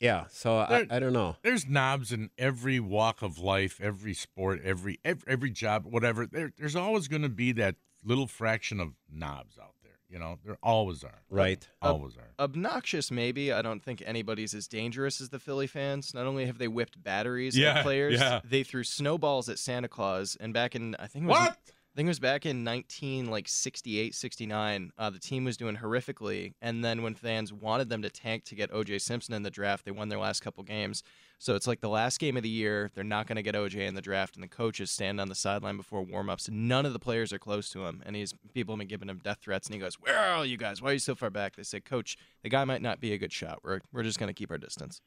[0.00, 1.36] yeah, so I, There- I don't know.
[1.42, 6.26] there's knobs in every walk of life, every sport, every every, every job, whatever.
[6.26, 9.81] There, there's always going to be that little fraction of knobs out there.
[10.12, 11.22] You know, there always are.
[11.30, 11.66] Right.
[11.80, 12.34] Always are.
[12.38, 13.50] Obnoxious, maybe.
[13.50, 16.12] I don't think anybody's as dangerous as the Philly fans.
[16.12, 18.40] Not only have they whipped batteries Yeah, at players, yeah.
[18.44, 20.36] they threw snowballs at Santa Claus.
[20.38, 21.56] And back in, I think it was What?
[21.92, 24.92] I think it was back in 19 like 68, 69.
[24.96, 28.54] Uh, the team was doing horrifically, and then when fans wanted them to tank to
[28.54, 31.02] get OJ Simpson in the draft, they won their last couple games.
[31.38, 32.90] So it's like the last game of the year.
[32.94, 35.34] They're not going to get OJ in the draft, and the coaches stand on the
[35.34, 36.48] sideline before warmups.
[36.48, 39.20] None of the players are close to him, and he's people have been giving him
[39.22, 39.66] death threats.
[39.66, 40.80] And he goes, "Where are you guys?
[40.80, 43.18] Why are you so far back?" They say, "Coach, the guy might not be a
[43.18, 43.58] good shot.
[43.62, 45.02] We're we're just going to keep our distance."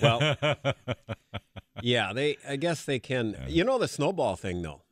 [0.00, 0.36] Well,
[1.82, 2.36] yeah, they.
[2.48, 3.36] I guess they can.
[3.48, 4.82] You know the snowball thing, though.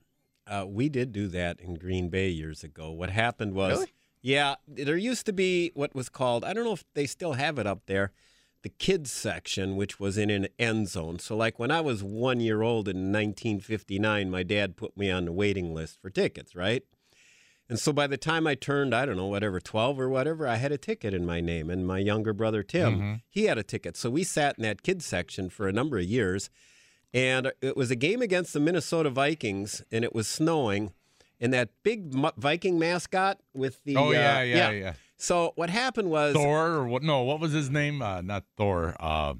[0.48, 2.90] Uh, we did do that in Green Bay years ago.
[2.90, 3.92] What happened was, Really?
[4.22, 6.44] yeah, there used to be what was called.
[6.44, 8.12] I don't know if they still have it up there.
[8.62, 11.18] The kids section, which was in an end zone.
[11.20, 15.26] So, like when I was one year old in 1959, my dad put me on
[15.26, 16.82] the waiting list for tickets, right?
[17.70, 20.56] And so by the time I turned, I don't know, whatever, 12 or whatever, I
[20.56, 21.68] had a ticket in my name.
[21.68, 23.94] And my younger brother, Tim, he had a ticket.
[23.94, 26.48] So we sat in that kids section for a number of years.
[27.14, 30.92] And it was a game against the Minnesota Vikings, and it was snowing.
[31.40, 33.97] And that big Viking mascot with the.
[33.97, 34.92] Oh, uh, yeah, yeah, yeah.
[35.16, 36.35] So what happened was.
[36.35, 37.03] Thor or what?
[37.03, 38.03] No, what was his name?
[38.03, 38.94] Uh, not Thor.
[39.01, 39.35] Uh,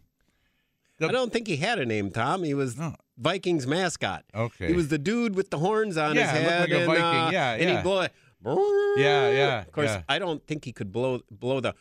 [1.01, 2.43] I don't think he had a name, Tom.
[2.43, 2.95] He was No.
[3.17, 4.25] Vikings mascot.
[4.35, 4.69] Okay.
[4.69, 6.61] He was the dude with the horns on Yeah, his head.
[6.61, 7.03] like a and, Viking.
[7.05, 7.83] uh, Yeah, and yeah.
[7.83, 8.13] blow it.
[8.45, 10.03] Yeah, yeah, Of course, yeah.
[10.09, 11.75] I don't think he could blow blow the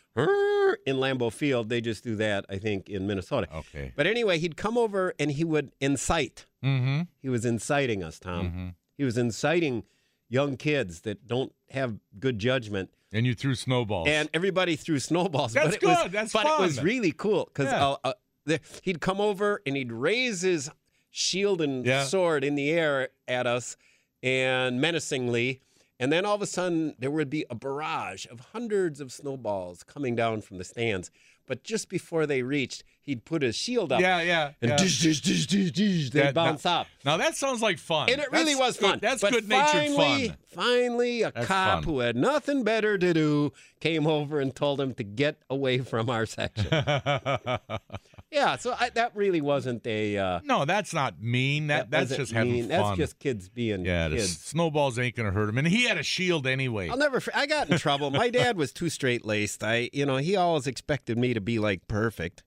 [0.86, 1.70] in Lambeau Field.
[1.70, 3.48] They just do that, I think, in Minnesota.
[3.54, 3.94] Okay.
[3.96, 6.46] But anyway, he'd come over and he would incite.
[6.64, 7.02] Mm-hmm.
[7.22, 8.76] He was inciting us, Tom.
[8.98, 9.84] He was inciting
[10.30, 12.90] young kids that don't have good judgment.
[13.14, 14.08] And you threw snowballs.
[14.10, 15.54] And everybody threw snowballs.
[15.54, 16.12] That's but it was, good.
[16.12, 17.96] That's but it was really cool because Yeah.
[18.04, 18.14] uh,
[18.50, 20.70] uh, he'd come over and he'd raise his
[21.10, 22.04] shield and Yeah.
[22.04, 23.78] sword in the air at us
[24.22, 25.62] and menacingly.
[26.00, 29.84] And then all of a sudden, there would be a barrage of hundreds of snowballs
[29.84, 31.10] coming down from the stands.
[31.48, 34.00] But just before they reached, he'd put his shield up.
[34.00, 34.52] yeah, yeah.
[34.62, 34.78] And yeah.
[34.78, 36.88] dish, dish, dish, dish, dish, they'd That- bounce now, up.
[37.04, 38.10] Now that sounds like fun.
[38.10, 39.00] And it really was fun.
[39.02, 40.38] That's But good natured fun.
[40.50, 41.84] Finally, a That's cop fun.
[41.84, 46.10] who had nothing better to do came over and told him to get away from
[46.10, 46.68] our section.
[48.32, 50.18] yeah, so I, that really wasn't a.
[50.18, 51.68] Uh, no, that's not mean.
[51.68, 52.70] That, that's wasn't just having fun.
[52.70, 54.40] That's just kids being yeah, kids.
[54.40, 56.90] snowballs ain't gonna hurt him, and he had a shield anyway.
[56.90, 57.22] I'll never.
[57.34, 58.10] I got in trouble.
[58.12, 59.64] My dad was too straight laced.
[59.64, 62.44] I, you know, he always expected me to be like perfect,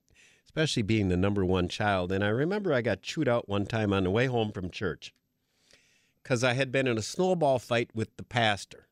[0.50, 2.10] especially being the number one child.
[2.10, 5.14] And I remember I got chewed out one time on the way home from church
[6.22, 8.88] because I had been in a snowball fight with the pastor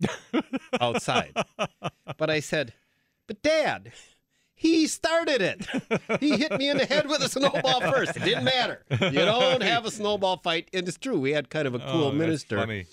[0.80, 1.32] outside.
[2.18, 2.74] but I said,
[3.26, 3.92] "But Dad."
[4.60, 5.68] He started it.
[6.20, 8.16] He hit me in the head with a snowball first.
[8.16, 8.82] It didn't matter.
[8.90, 10.68] You don't have a snowball fight.
[10.74, 11.20] And it's true.
[11.20, 12.58] We had kind of a cool Oh, minister.
[12.58, 12.86] funny.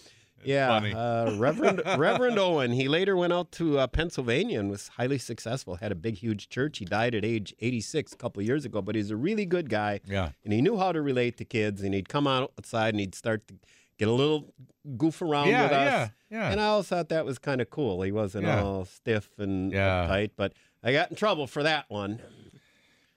[0.43, 2.71] Yeah, uh, Reverend Reverend Owen.
[2.71, 5.75] He later went out to uh, Pennsylvania and was highly successful.
[5.77, 6.77] Had a big, huge church.
[6.77, 9.69] He died at age 86 a couple of years ago, but he's a really good
[9.69, 10.01] guy.
[10.05, 10.29] Yeah.
[10.43, 11.81] and he knew how to relate to kids.
[11.81, 13.55] And he'd come outside and he'd start to
[13.97, 14.53] get a little
[14.97, 15.85] goof around Yeah, with us.
[15.87, 16.51] yeah, yeah.
[16.51, 18.01] And I always thought that was kind of cool.
[18.03, 18.61] He wasn't Yeah.
[18.61, 20.05] all stiff and Yeah.
[20.07, 22.21] uptight, but I got in trouble for that one.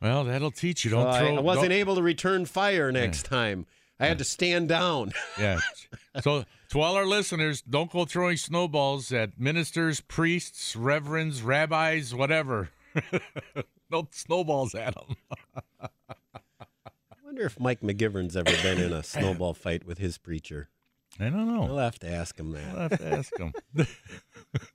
[0.00, 0.92] Well, that'll teach you.
[0.92, 1.36] Don't I, throw.
[1.36, 3.66] I wasn't don't- able to return fire next time.
[4.00, 5.12] I had to stand down.
[5.38, 5.58] Yeah.
[6.22, 12.70] So to all our listeners, don't go throwing snowballs at ministers, priests, reverends, rabbis, whatever.
[13.90, 15.16] no snowballs at them.
[15.80, 15.88] I
[17.24, 20.68] wonder if Mike McGivern's ever been in a snowball fight with his preacher.
[21.20, 21.66] I don't know.
[21.66, 23.52] We'll have to ask him I'll have to ask him.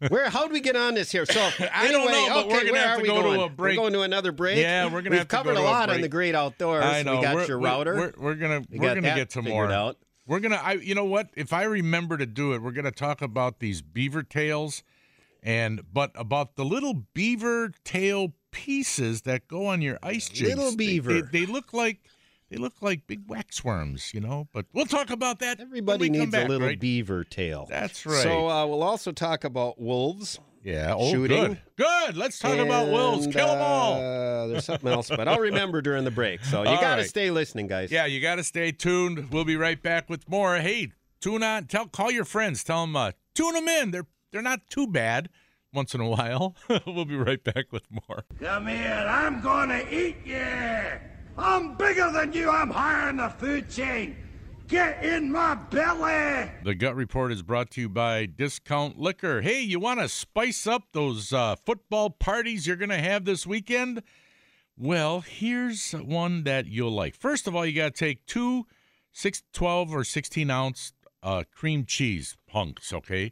[0.10, 0.30] Where?
[0.30, 1.26] How'd we get on this here?
[1.26, 3.50] So I don't know, okay, we're gonna where have are to we go to a
[3.50, 3.78] break.
[3.78, 4.58] We're going to another break.
[4.58, 6.02] Yeah, we're gonna We've have to go covered to a a lot on break.
[6.02, 6.84] the great outdoors.
[6.84, 7.18] I know.
[7.18, 7.96] We got we're, your router.
[7.96, 9.72] We're, we're gonna We we're gonna get some more.
[9.72, 9.98] out.
[10.26, 10.62] We're gonna.
[10.64, 10.74] I.
[10.74, 11.30] You know what?
[11.36, 14.84] If I remember to do it, we're gonna talk about these beaver tails,
[15.42, 20.50] and but about the little beaver tail pieces that go on your ice jigs.
[20.56, 21.22] Little They- beaver.
[21.22, 22.00] They, they look like.
[22.54, 24.48] They look like big wax worms, you know.
[24.54, 25.58] But we'll talk about that.
[25.58, 26.80] when Everybody we come needs back, a little right?
[26.80, 27.66] beaver tail.
[27.68, 28.22] That's right.
[28.22, 30.38] So uh, we'll also talk about wolves.
[30.64, 30.94] yeah.
[30.96, 31.42] Oh, shooting.
[31.48, 31.62] good.
[31.78, 32.16] Good.
[32.16, 33.26] Let's talk about wolves.
[33.26, 33.94] Kill them all.
[33.96, 36.46] uh, there's something else, but I'll remember during the break.
[36.46, 37.10] So you got to right.
[37.10, 37.92] stay listening, guys.
[37.92, 39.32] Yeah, you got to stay tuned.
[39.32, 40.58] We'll be right back with more.
[40.58, 41.66] Hey, tune on.
[41.66, 42.64] Tell call your friends.
[42.64, 43.90] Tell them uh, tune them in.
[43.90, 45.30] They're they're not too bad.
[45.74, 48.26] Once in a while, we'll be right back with more.
[48.40, 50.46] Come here, I'm gonna eat you!
[51.38, 54.16] I'm bigger than you, I'm higher in the food chain!
[54.68, 56.52] Get in my belly!
[56.64, 59.42] The Gut Report is brought to you by Discount Liquor.
[59.42, 63.48] Hey, you want to spice up those uh, football parties you're going to have this
[63.48, 64.04] weekend?
[64.78, 67.16] Well, here's one that you'll like.
[67.16, 68.66] First of all, you got to take two
[69.12, 73.32] six, 12 or 16 ounce uh, cream cheese hunks, okay?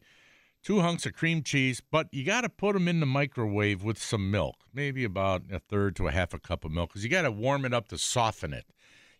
[0.63, 3.97] Two hunks of cream cheese, but you got to put them in the microwave with
[3.97, 7.09] some milk, maybe about a third to a half a cup of milk, because you
[7.09, 8.65] got to warm it up to soften it.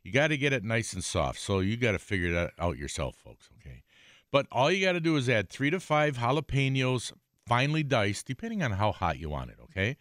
[0.04, 1.40] You got to get it nice and soft.
[1.40, 3.84] So you got to figure that out yourself, folks, okay?
[4.32, 7.12] But all you got to do is add three to five jalapenos
[7.48, 9.98] finely diced, depending on how hot you want it, okay?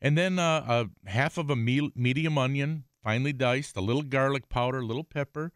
[0.00, 4.48] And then uh, a half of a me- medium onion, finely diced, a little garlic
[4.48, 5.52] powder, a little pepper,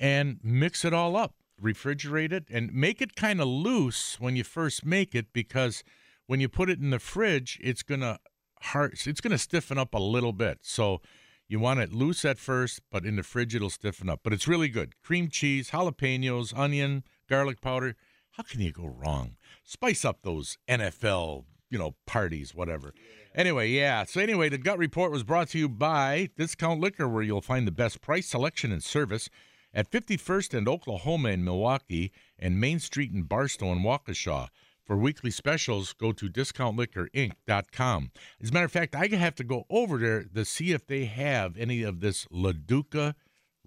[0.00, 1.34] and mix it all up.
[1.62, 5.82] Refrigerate it and make it kind of loose when you first make it because
[6.26, 8.20] when you put it in the fridge, it's gonna
[8.62, 10.58] hard, it's gonna stiffen up a little bit.
[10.62, 11.00] So
[11.48, 14.20] you want it loose at first, but in the fridge it'll stiffen up.
[14.22, 15.00] But it's really good.
[15.02, 17.96] Cream cheese, jalapenos, onion, garlic powder.
[18.32, 19.36] How can you go wrong?
[19.64, 22.92] Spice up those NFL, you know, parties, whatever.
[23.34, 24.04] Anyway, yeah.
[24.04, 27.66] So anyway, the gut report was brought to you by Discount Liquor, where you'll find
[27.66, 29.28] the best price, selection, and service
[29.72, 34.48] at 51st and Oklahoma in Milwaukee and Main Street in Barstow and Waukesha.
[34.84, 38.10] For weekly specials, go to discountliquorinc.com.
[38.42, 41.04] As a matter of fact, I have to go over there to see if they
[41.04, 43.14] have any of this LaDuca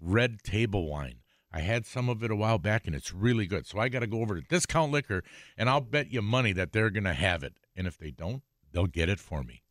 [0.00, 1.20] red table wine.
[1.52, 3.66] I had some of it a while back and it's really good.
[3.66, 5.22] So I got to go over to Discount Liquor
[5.56, 7.54] and I'll bet you money that they're going to have it.
[7.76, 9.62] And if they don't, they'll get it for me.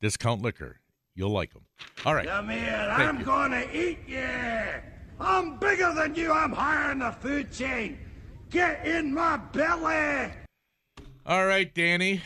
[0.00, 0.80] Discount Liquor.
[1.18, 1.64] You'll like them.
[2.06, 2.28] All right.
[2.28, 4.28] Come here, I'm gonna eat you.
[5.20, 6.32] I'm bigger than you.
[6.32, 7.98] I'm higher in the food chain.
[8.50, 10.32] Get in my belly.
[11.26, 12.22] All right, Danny.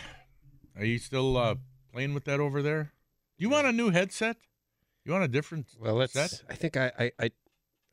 [0.76, 1.56] Are you still uh,
[1.92, 2.92] playing with that over there?
[3.38, 4.36] Do you want a new headset?
[5.04, 6.12] You want a different Well, let's.
[6.12, 6.42] set?
[6.48, 7.30] I think I, I, I,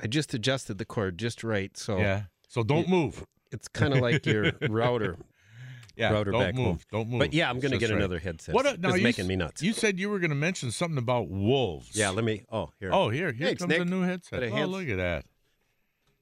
[0.02, 2.24] I just adjusted the cord just right, so Yeah.
[2.48, 3.26] So don't It- move.
[3.52, 5.18] it's kind of like your router.
[6.00, 6.12] Yeah.
[6.14, 6.66] router don't back move.
[6.66, 6.80] home.
[6.92, 7.20] Don't move.
[7.20, 7.98] But yeah, I'm going to get right.
[8.00, 8.56] another headset.
[8.56, 8.66] What?
[8.66, 9.62] A, now it's you making s- me nuts.
[9.62, 11.90] You said you were going to mention something about wolves.
[11.96, 12.44] yeah, let me.
[12.52, 12.90] Oh, here.
[12.94, 14.40] Oh, here, here Thanks, comes a new headset.
[14.40, 15.26] Got a Oh, hands- look at that.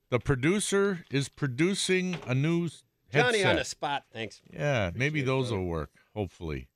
[0.10, 3.46] The producer is producing a new s- Johnny headset.
[3.52, 4.06] on the spot.
[4.12, 4.42] Thanks.
[4.52, 5.62] Yeah, maybe Appreciate it, those brother.
[5.62, 5.92] will work.
[6.16, 6.68] Hopefully,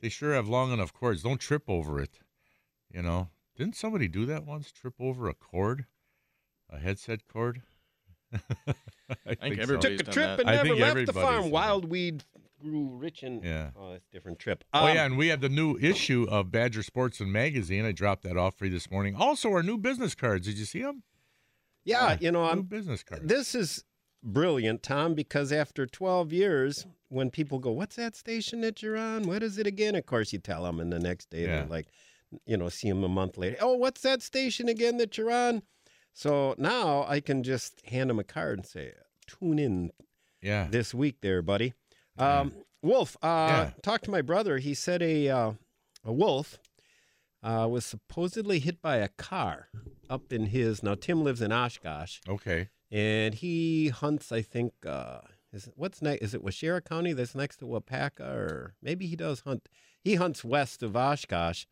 [0.00, 1.22] they sure have long enough cords.
[1.22, 2.20] Don't trip over it.
[2.92, 4.72] You know, didn't somebody do that once?
[4.72, 5.84] Trip over a cord,
[6.68, 7.62] a headset cord.
[8.32, 9.62] I think so.
[9.62, 10.40] everybody- Took a trip that.
[10.40, 11.42] and never left the farm.
[11.42, 12.24] done Wild weed
[12.60, 13.42] grew rich and.
[13.44, 13.70] Yeah.
[13.76, 14.64] Oh, that's a different trip.
[14.72, 17.84] Oh Um, yeah, and we have the new issue of Badger Sportsman Magazine.
[17.84, 19.14] I dropped that off for you this morning.
[19.16, 20.46] Also, our new business cards.
[20.46, 21.02] Did you see them?
[21.84, 23.26] Yeah, you know, new I'm business cards.
[23.26, 23.84] This is
[24.22, 29.22] brilliant, Tom, because after 12 years, when people go, What's that station that you're on?
[29.24, 29.94] What is it again?
[29.94, 31.46] Of course, you tell them, and the next day Yeah.
[31.60, 31.88] they're like,
[32.46, 33.56] you know, see them a month later.
[33.60, 35.62] Oh, what's that station again that you're on?
[36.12, 38.92] So now I can just hand them a card and say,
[39.26, 39.90] Tune in
[40.42, 40.66] yeah.
[40.70, 41.72] this week there, buddy.
[42.18, 43.70] Um, Wolf, uh, Yeah.
[43.82, 44.58] talked to my brother.
[44.58, 45.52] He said a, uh,
[46.04, 46.58] a wolf
[47.42, 49.68] uh, was supposedly hit by a car
[50.08, 50.82] up in his.
[50.82, 52.68] Now, Tim lives in Oshkosh Okay.
[52.90, 54.32] and he hunts.
[54.32, 55.20] I think uh,
[55.52, 56.22] is it- what's next?
[56.22, 59.68] Is it Waushara County that's next to Waupaca, or maybe he does hunt?
[60.02, 61.66] He hunts west of Oshkosh,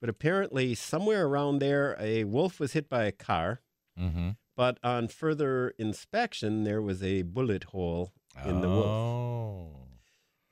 [0.00, 3.60] but apparently somewhere around there, a wolf was hit by a car.
[3.98, 4.30] Mm-hmm.
[4.56, 8.12] But on further inspection, there was a bullet hole
[8.44, 9.77] in the wolf, Oh.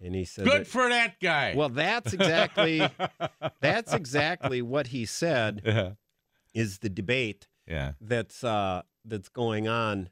[0.00, 1.54] And he said, Good that- for that guy.
[1.56, 2.86] "Well, that's exactly
[3.60, 5.92] that's exactly what he said yeah.
[6.54, 7.92] is the debate Yeah.
[8.00, 10.08] that's uh that's going on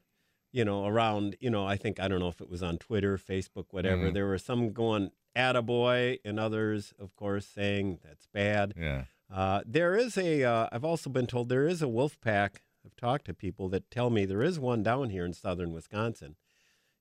[0.51, 3.17] you know around you know i think i don't know if it was on twitter
[3.17, 4.13] facebook whatever Mhm.
[4.13, 9.03] there were some going attaboy and others of course saying that's bad Yeah.
[9.33, 12.95] uh, there is a uh, i've also been told there is a wolf pack i've
[12.95, 16.35] talked to people that tell me there is one down here in southern wisconsin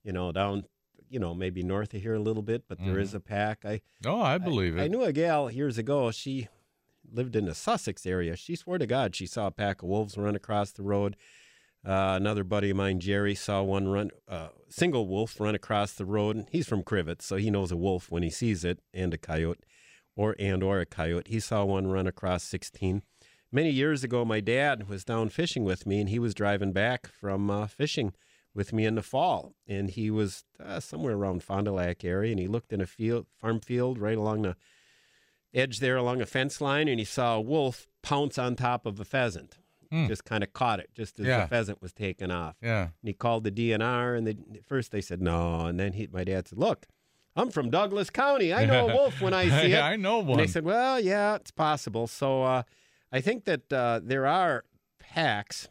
[0.02, 0.64] you know down
[1.14, 3.80] you know maybe north of here a little bit but there is a pack i
[4.04, 4.84] Oh, I believe I it.
[4.84, 6.10] I knew a gal years ago.
[6.10, 6.48] She
[7.10, 8.34] lived in the Sussex area.
[8.36, 11.16] She swore to God she saw a pack of wolves run across the road.
[11.86, 16.06] Uh, another buddy of mine, Jerry, saw one run, uh, single wolf run across the
[16.06, 16.34] road.
[16.36, 19.18] And he's from Crivitz, so he knows a wolf when he sees it, and a
[19.18, 19.60] coyote,
[20.16, 21.30] or and or a coyote.
[21.30, 23.02] He saw one run across 16.
[23.52, 27.06] Many years ago, my dad was down fishing with me, and he was driving back
[27.06, 28.14] from uh, fishing
[28.54, 32.30] with me in the fall, and he was uh, somewhere around Fond du Lac area,
[32.30, 34.56] and he looked in a field, farm field, right along the
[35.52, 39.00] edge there, along a fence line, and he saw a wolf pounce on top of
[39.00, 39.58] a pheasant.
[39.90, 40.06] Hmm.
[40.06, 41.42] Just kind of caught it, just as Yeah.
[41.42, 42.56] the pheasant was taking off.
[42.62, 42.82] Yeah.
[42.82, 46.08] And he called the DNR, and they, at first they said no, and then he,
[46.10, 46.86] my dad said, "Look,
[47.36, 48.52] I'm from Douglas County.
[48.54, 50.38] I know a wolf when I see it." I know And one.
[50.38, 52.06] they said, well, yeah, it's possible.
[52.06, 52.62] So uh,
[53.12, 54.64] I think that uh, there are
[54.98, 55.68] packs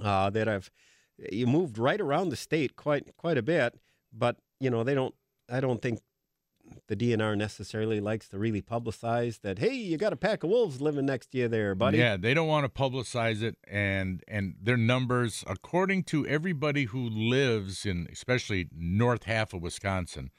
[0.00, 0.70] uh, that have
[1.18, 3.78] you moved right around the state quite quite a bit,
[4.12, 5.14] but you know they don't.
[5.50, 6.00] I don't think
[6.88, 9.58] the DNR necessarily likes to really publicize that.
[9.58, 11.98] Hey, you got a pack of wolves living next to you there, buddy.
[11.98, 17.08] Yeah, they don't want to publicize it, and and their numbers, according to everybody who
[17.08, 20.30] lives in, especially north half of Wisconsin,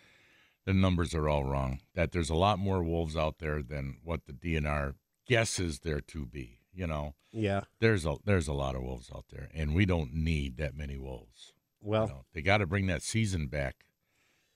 [0.66, 1.80] the numbers are all wrong.
[1.94, 4.96] That there's a lot more wolves out there than what the DNR
[5.28, 6.60] guesses there to be.
[6.76, 7.62] You know, Yeah.
[7.80, 10.98] there's a there's a lot of wolves out there, and we don't need that many
[10.98, 11.54] wolves.
[11.82, 13.86] You Well, know, they got to bring that season back.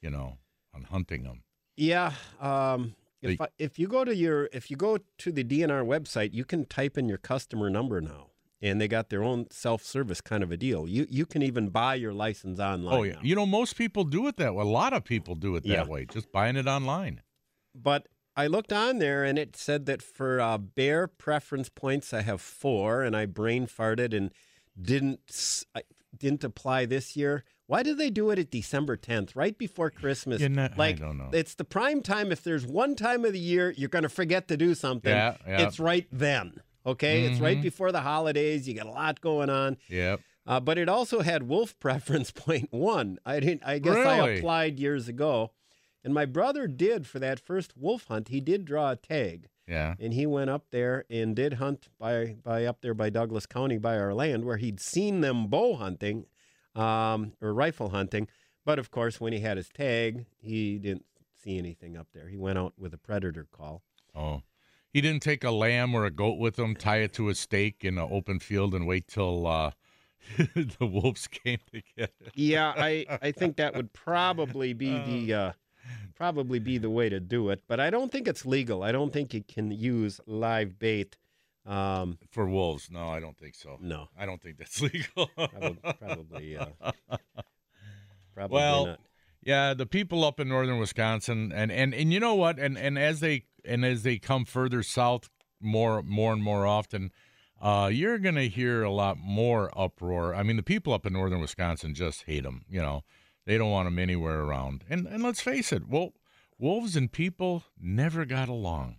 [0.01, 0.37] You know,
[0.73, 1.43] on hunting them.
[1.75, 2.13] Yeah.
[2.39, 6.33] Um, if I, if you go to your if you go to the DNR website,
[6.33, 8.27] you can type in your customer number now,
[8.61, 10.87] and they got their own self service kind of a deal.
[10.87, 12.93] You you can even buy your license online.
[12.93, 13.19] Oh yeah, now.
[13.23, 14.63] you know most people do it that way.
[14.63, 15.83] A lot of people do it that Yeah.
[15.85, 17.21] way, just buying it online.
[17.75, 18.07] But
[18.39, 22.41] I looked on there, and it said that for uh, bear preference points, I have
[22.41, 24.31] four, and I brain farted and
[24.81, 25.81] didn't I
[26.17, 27.43] didn't apply this year.
[27.67, 30.41] Why did they do it at December 10th, right before Christmas?
[30.41, 31.29] Yeah, no- I like, don't know.
[31.33, 32.31] It's the prime time.
[32.31, 35.35] If there's one time of the year you're going to forget to do something, Yeah,
[35.47, 35.67] yeah.
[35.67, 36.61] it's right then.
[36.85, 37.61] Okay, it's right Mhm.
[37.61, 38.67] before the holidays.
[38.67, 39.77] You got a lot going on.
[39.89, 40.21] Yep.
[40.47, 43.19] Uh, but it also had wolf preference point one.
[43.25, 43.61] I didn't.
[43.65, 45.51] I guess I applied years ago,
[46.03, 48.29] and my brother did for that first wolf hunt.
[48.29, 49.95] He did draw a tag, Yeah.
[49.99, 53.77] and he went up there and did hunt by by up there by Douglas County
[53.77, 56.25] by our land where he'd seen them bow hunting,
[56.75, 58.27] um, or rifle hunting.
[58.65, 61.05] But of course, when he had his tag, he didn't
[61.43, 62.27] see anything up there.
[62.27, 63.81] He went out with a predator call.
[64.15, 64.41] Oh.
[64.91, 67.85] He didn't take a lamb or a goat with him, tie it to a stake
[67.85, 69.71] in an open field, and wait till uh,
[70.37, 72.31] the wolves came to get it.
[72.33, 75.51] Yeah, I, I think that would probably be the uh,
[76.19, 78.83] probably be the way to do it, but I don't think it's legal.
[78.83, 81.17] I don't think you can use live bait.
[81.65, 83.77] Um, For wolves, no, I don't think so.
[83.81, 85.27] no, I don't think that's legal.
[85.35, 86.65] probably probably, uh,
[88.35, 88.99] probably Well, not.
[89.41, 92.99] Yeah, the people up in northern Wisconsin, and and and you know what, and and
[92.99, 95.29] as they and as they come further south,
[95.61, 97.11] more more and more often,
[97.61, 100.35] uh, you're gonna hear a lot more uproar.
[100.35, 102.65] I mean, the people up in northern Wisconsin just hate them.
[102.69, 103.03] You know,
[103.49, 104.83] they don't want them anywhere around.
[104.87, 106.13] And and let's face it, well,
[106.59, 108.97] wolves and people never got along.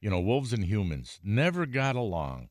[0.00, 2.48] You know, wolves and humans never got along,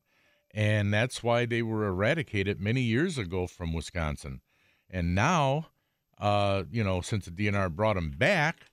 [0.54, 4.42] and that's why they were eradicated many years ago from Wisconsin.
[4.88, 5.70] And now,
[6.18, 8.66] uh, you know, since the DNR brought them back,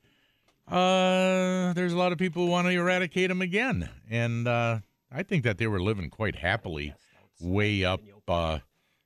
[0.67, 3.89] uh, there's a lot of people who want to eradicate them again.
[4.07, 4.79] And uh,
[5.11, 6.93] I think that they were living quite happily
[7.41, 8.59] way up, uh,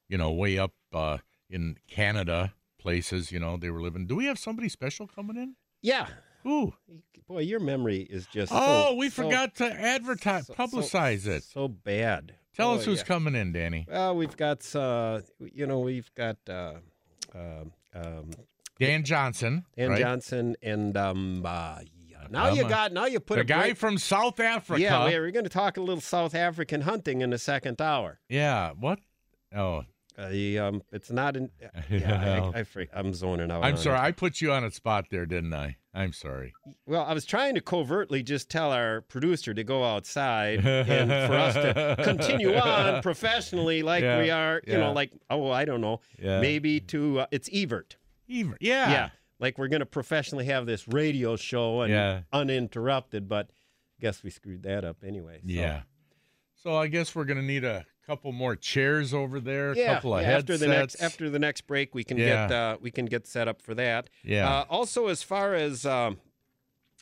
[0.10, 3.32] you know, way up uh, in Canada places.
[3.32, 4.08] You know, they were living.
[4.08, 5.56] Do we have somebody special coming in?
[5.82, 6.08] Yeah,
[6.46, 6.74] Ooh.
[7.28, 8.52] boy, your memory is just.
[8.54, 11.44] Oh, so- we so- forgot to advertise, so- publicize so- it.
[11.44, 12.36] So bad.
[12.54, 13.06] Tell Oh, us who's yeah.
[13.06, 13.86] coming in, Danny.
[13.90, 15.22] Well, we've got, uh,
[15.54, 16.74] you know, we've got uh,
[17.34, 18.32] um, um,
[18.78, 19.64] Dan Johnson.
[19.78, 20.00] Dan right?
[20.00, 22.28] Johnson and um, uh, yeah.
[22.30, 24.82] now Come you got now you put the a guy break- from South Africa.
[24.82, 28.20] Yeah, we- we're going to talk a little South African hunting in the second hour.
[28.28, 29.00] Yeah, What?
[29.56, 29.84] Oh, Uh,
[30.30, 31.50] the, um, it's not in.
[31.90, 33.64] Yeah, I, I, freak, I'm zoning out.
[33.64, 33.98] I'm sorry.
[33.98, 34.02] it.
[34.02, 35.78] I put you on a spot there, didn't I?
[35.94, 36.54] I'm sorry.
[36.86, 41.36] Well, I was trying to covertly just tell our producer to go outside and for
[41.36, 44.62] us to continue on professionally, like Yeah, we are.
[44.66, 44.80] You yeah.
[44.80, 46.40] know, like oh, I don't know, Yeah.
[46.40, 47.98] maybe to uh, it's Evert.
[48.28, 48.90] Even, yeah.
[48.92, 53.50] Yeah, like we're going to professionally have this radio show and uninterrupted, but
[54.00, 55.40] guess we screwed that up anyway.
[55.40, 55.44] so.
[55.46, 55.82] Yeah.
[56.56, 59.76] So I guess we're gonna need a couple more chairs over there.
[59.76, 62.48] Yeah, couple of yeah, after the next after the next break, we can Yeah.
[62.48, 64.10] get uh, we can get set up for that.
[64.24, 64.50] Yeah.
[64.50, 66.20] Uh, also, as far as um,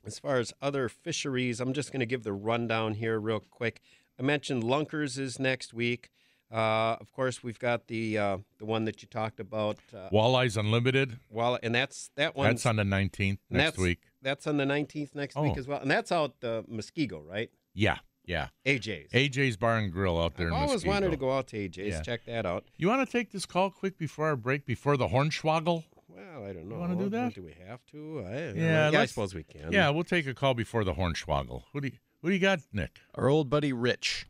[0.05, 3.81] as far as other fisheries, I'm just going to give the rundown here real quick.
[4.19, 6.09] I mentioned Lunkers is next week.
[6.51, 9.77] Uh, of course, we've got the uh, the one that you talked about.
[9.93, 11.19] Uh, Walleyes Unlimited.
[11.27, 12.47] while and that's that one.
[12.47, 13.99] That's on the 19th next that's, week.
[14.21, 15.59] That's on the 19th next week Oh.
[15.59, 17.51] as well, and that's out uh, Muskego, right?
[17.75, 17.97] Yeah.
[18.29, 18.49] Yeah.
[18.65, 19.11] AJ's.
[19.11, 21.77] AJ's Bar and Grill out there I've in always wanted to go out to AJ's.
[21.95, 22.01] Yeah.
[22.01, 22.63] Check that out.
[22.77, 25.83] You want to take this call quick before our break, before the Hornswoggle?
[26.07, 26.77] Well, I don't know.
[26.77, 27.33] wanna do that?
[27.33, 28.23] Do we have to?
[28.27, 29.71] I, Yeah, yeah, I suppose we can.
[29.71, 31.63] Yeah, we'll take a call before the Hornswoggle.
[31.73, 32.99] Who do you, who do you got, Nick?
[33.15, 34.27] Our old buddy Rich.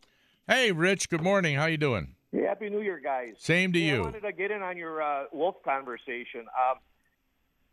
[0.47, 1.09] Hey, Rich.
[1.09, 1.55] Good morning.
[1.55, 2.15] How you doing?
[2.33, 3.33] Happy New Year, guys.
[3.39, 4.01] Same to Hey, I you.
[4.03, 6.41] wanted to get in on your uh, wolf conversation.
[6.41, 6.77] Um,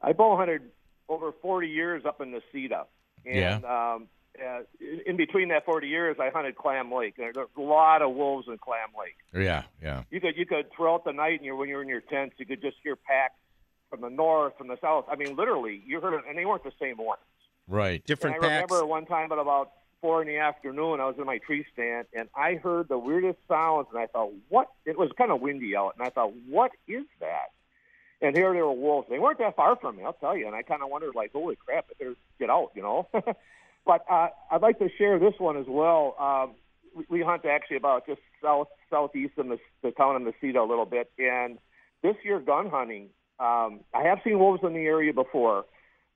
[0.02, 0.62] I bow hunted
[1.08, 2.84] over 40 years up in the Cedar.
[3.24, 4.08] And um,
[4.44, 7.14] uh, in- in between that 40 years, I hunted Clam Lake.
[7.16, 9.16] There's a lot of wolves in Clam Lake.
[9.34, 10.02] Yeah, yeah.
[10.10, 12.46] You could you could throughout the night, and you're, when you're in your tents, you
[12.46, 13.34] could just hear packs
[13.90, 15.06] from the north, from the south.
[15.10, 17.20] I mean, literally, you heard it, and they weren't the same ones.
[17.68, 18.04] Right.
[18.06, 18.70] Different and I packs.
[18.70, 22.06] remember one time at about four in the afternoon, I was in my tree stand,
[22.12, 24.68] and I heard the weirdest sounds, and I thought, what?
[24.84, 27.50] It was kind of windy out, and I thought, what is that?
[28.22, 29.08] And here they were wolves.
[29.10, 30.46] They weren't that far from me, I'll tell you.
[30.46, 33.08] And I kind of wondered, like, holy crap, I better get out, you know.
[33.86, 36.16] but uh, I'd like to share this one as well.
[36.18, 36.54] Um,
[36.94, 40.68] we, we hunt actually about just south southeast of the, the town of Mesita a
[40.68, 41.58] little bit, and
[42.02, 43.08] this year gun hunting.
[43.38, 45.66] Um, I have seen wolves in the area before,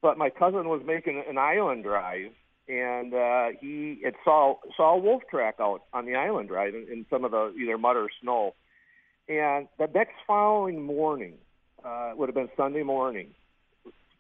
[0.03, 2.33] but my cousin was making an island drive,
[2.69, 6.87] and uh, he it saw saw a wolf track out on the island drive in,
[6.91, 8.55] in some of the either mud or snow.
[9.29, 11.35] And the next following morning
[11.85, 13.29] uh, would have been Sunday morning.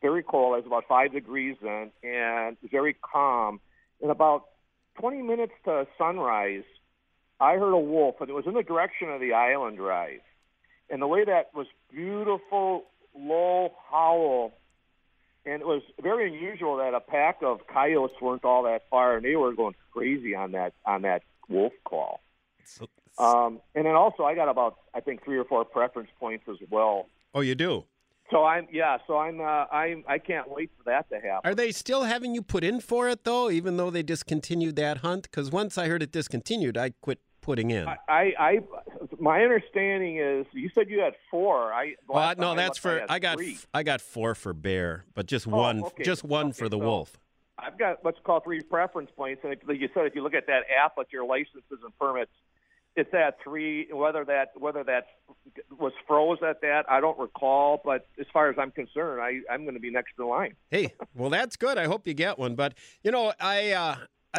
[0.03, 0.55] Very cold.
[0.55, 3.61] It was about five degrees then, and very calm.
[4.01, 4.47] In about
[4.99, 6.65] 20 minutes to sunrise,
[7.39, 10.21] I heard a wolf, and it was in the direction of the island drive.
[10.89, 12.85] And the way that was beautiful,
[13.15, 14.53] low howl
[15.47, 19.25] and it was very unusual that a pack of coyotes weren't all that far, and
[19.25, 22.21] they were going crazy on that on that wolf call.
[23.19, 26.57] Um, and then also, I got about I think three or four preference points as
[26.69, 27.07] well.
[27.35, 27.85] oh, you do.
[28.31, 28.99] So I'm yeah.
[29.07, 31.41] So I'm uh, I'm I can't wait for that to happen.
[31.51, 34.99] Are they still having you put in for it though, even though they discontinued that
[34.99, 35.25] hunt?
[35.25, 37.89] Because once I heard it discontinued, I quit putting in.
[37.89, 37.97] I,
[38.39, 38.59] I
[39.19, 41.73] my understanding is you said you had four.
[41.73, 43.59] I Well, no, that's looked, for had I got three.
[43.75, 46.05] I got four for bear, but just Oh, one okay.
[46.05, 47.19] just one Okay, for the so- wolf.
[47.63, 50.47] I've got what's called three preference points, and like you said, if you look at
[50.47, 52.31] that app with your licenses and permits,
[52.97, 53.89] it's at three.
[53.93, 55.07] Whether that whether that
[55.79, 57.81] was froze at that, I don't recall.
[57.85, 60.55] But as far as I'm concerned, I I'm going to be next in line.
[60.71, 61.79] Hey, well, that's good.
[61.79, 62.55] I hope you get one.
[62.55, 63.97] But you know, I uh,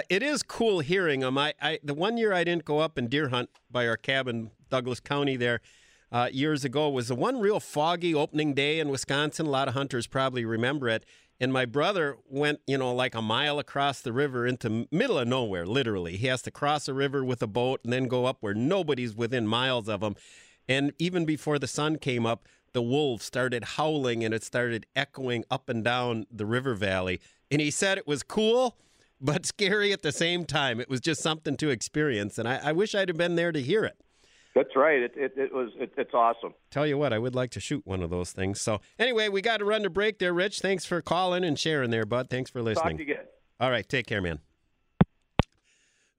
[0.10, 1.38] it is cool hearing them.
[1.38, 4.52] I, I the one year I didn't go up and deer hunt by our cabin,
[4.70, 5.62] Douglas County, there
[6.12, 9.46] uh, years ago was the one real foggy opening day in Wisconsin.
[9.46, 11.06] A lot of hunters probably remember it.
[11.40, 15.28] And my brother went, you know, like a mile across the river into middle of
[15.28, 16.18] nowhere, literally.
[16.18, 19.16] He has to cross a river with a boat and then go up where nobody's
[19.16, 20.16] within miles of him.
[20.68, 25.44] And even before the sun came up, the wolves started howling and it started echoing
[25.50, 27.20] up and down the river valley.
[27.50, 28.78] And he said it was cool,
[29.20, 30.80] but scary at the same time.
[30.80, 32.38] It was just something to experience.
[32.38, 33.98] And I, I wish I'd have been there to hear it.
[34.54, 35.02] That's right.
[35.02, 36.54] It it, it was it, it's awesome.
[36.70, 38.60] Tell you what, I would like to shoot one of those things.
[38.60, 40.60] So, anyway, we got to run to break there, Rich.
[40.60, 42.30] Thanks for calling and sharing there, bud.
[42.30, 42.98] Thanks for Talk listening.
[42.98, 43.26] to you again.
[43.60, 44.40] All right, take care, man.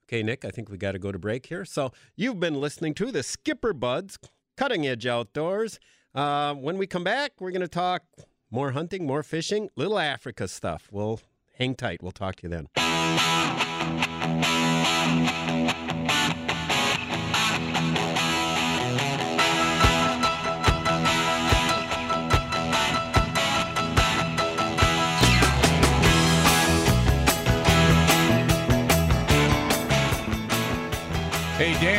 [0.05, 1.65] Okay, Nick, I think we got to go to break here.
[1.65, 4.19] So, you've been listening to the Skipper Buds
[4.57, 5.79] Cutting Edge Outdoors.
[6.15, 8.03] Uh, when we come back, we're going to talk
[8.51, 10.89] more hunting, more fishing, little Africa stuff.
[10.91, 11.21] We'll
[11.57, 12.03] hang tight.
[12.03, 12.69] We'll talk to you then.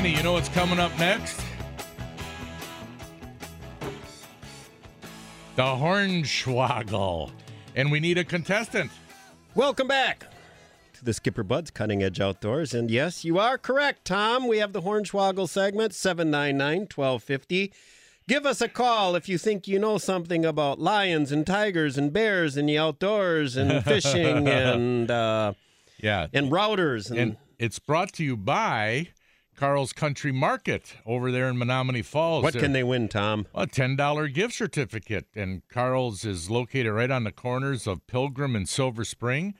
[0.04, 1.40] Danny, you know what's coming up next?
[5.56, 7.32] The Hornswoggle.
[7.74, 8.92] And we need a contestant.
[9.56, 10.26] Welcome back
[10.96, 12.74] to the Skipper Buds Cutting Edge Outdoors.
[12.74, 14.46] And yes, you are correct, Tom.
[14.46, 17.72] We have the Hornswoggle segment, 799 1250.
[18.28, 22.12] Give us a call if you think you know something about lions and tigers and
[22.12, 25.54] bears and the outdoors and fishing and uh,
[25.98, 26.28] Yeah.
[26.34, 27.10] and routers.
[27.10, 29.08] And, And it's brought to you by
[29.56, 32.44] Carl's Country Market over there in Menomonee Falls.
[32.44, 33.48] what They're- can they win, Tom?
[33.56, 38.56] A ten dollar gift certificate, and Carl's is located right on the corners of Pilgrim
[38.56, 39.54] and Silver Spring.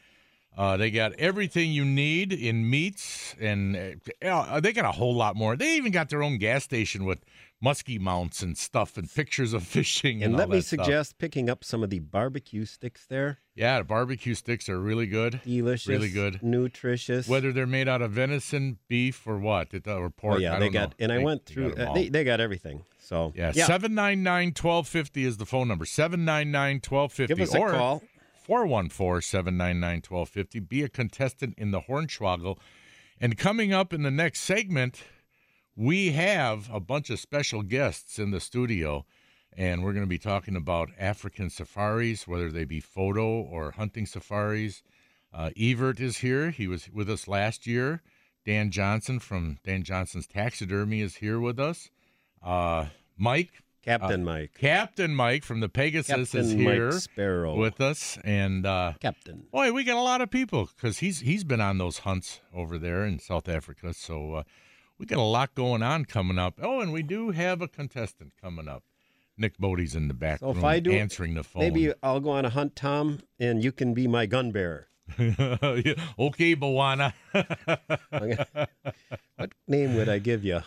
[0.56, 5.36] Uh, they got everything you need in meats, and uh, they got a whole lot
[5.36, 5.56] more.
[5.56, 7.20] They even got their own gas station with
[7.64, 10.24] muskie mounts and stuff, and pictures of fishing.
[10.24, 10.86] And, And let me that stuff.
[10.86, 13.40] suggest picking up some of the barbecue sticks there.
[13.56, 15.88] yeah, the barbecue sticks are really good, Delicious.
[15.88, 16.42] really good.
[16.44, 17.28] Nutritious.
[17.28, 20.36] Whether they're made out of venison, beef, or what, it- or pork.
[20.36, 20.96] oh, yeah, I they got, know.
[21.00, 22.84] and I They- went they through, uh, they, they got everything.
[23.00, 25.86] So, Yeah, seven nine nine twelve fifty is the phone number.
[25.86, 27.36] Seven nine nine twelve fifty.
[27.36, 28.02] give us a or call.
[28.48, 30.68] 414-799-1250.
[30.68, 32.58] Be a contestant in the Hornswoggle.
[33.20, 35.02] And coming up in the next segment,
[35.76, 39.06] we have a bunch of special guests in the studio.
[39.56, 44.08] And we're going to be talking about African safaris, whether they be photo or hunting
[44.08, 44.82] safaris.
[45.32, 46.50] Uh, Evert is here.
[46.50, 48.02] He was with us last year.
[48.46, 51.90] Dan Johnson from Dan Johnson's Taxidermy is here with us.
[52.44, 54.54] Uh, Mike Captain Mike.
[54.58, 57.56] Captain Mike from the Pegasus Captain is here Mike Sparrow.
[57.56, 59.46] with us, and uh, Captain.
[59.52, 62.78] boy, we got a lot of people because he's he's been on those hunts over
[62.78, 63.94] there in South Africa.
[63.94, 64.44] So uh,
[65.00, 66.60] we got a lot going on coming up.
[66.62, 68.84] Oh, and we do have a contestant coming up.
[69.38, 71.62] Nick Bodie's in the back So if room I do- answering the phone.
[71.64, 74.88] Maybe I'll go on a hunt, Tom, and you can be my gun bearer.
[75.18, 77.14] Okay, Bawana.
[79.36, 80.62] What name would I give you?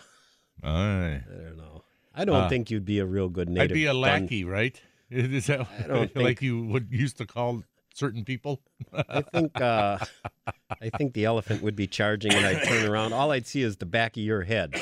[0.63, 1.21] Aye.
[1.25, 1.83] I don't know.
[2.13, 3.71] I don't Uh, think you'd be a real good native.
[3.71, 4.79] I'd be a gun- lackey, right?
[5.09, 7.63] Is that I don't like think- you would used to call
[7.97, 8.61] certain people?
[8.93, 9.97] I think uh,
[10.81, 13.13] I think the elephant would be charging, and I'd turn around.
[13.13, 14.75] All I'd see is the back of your head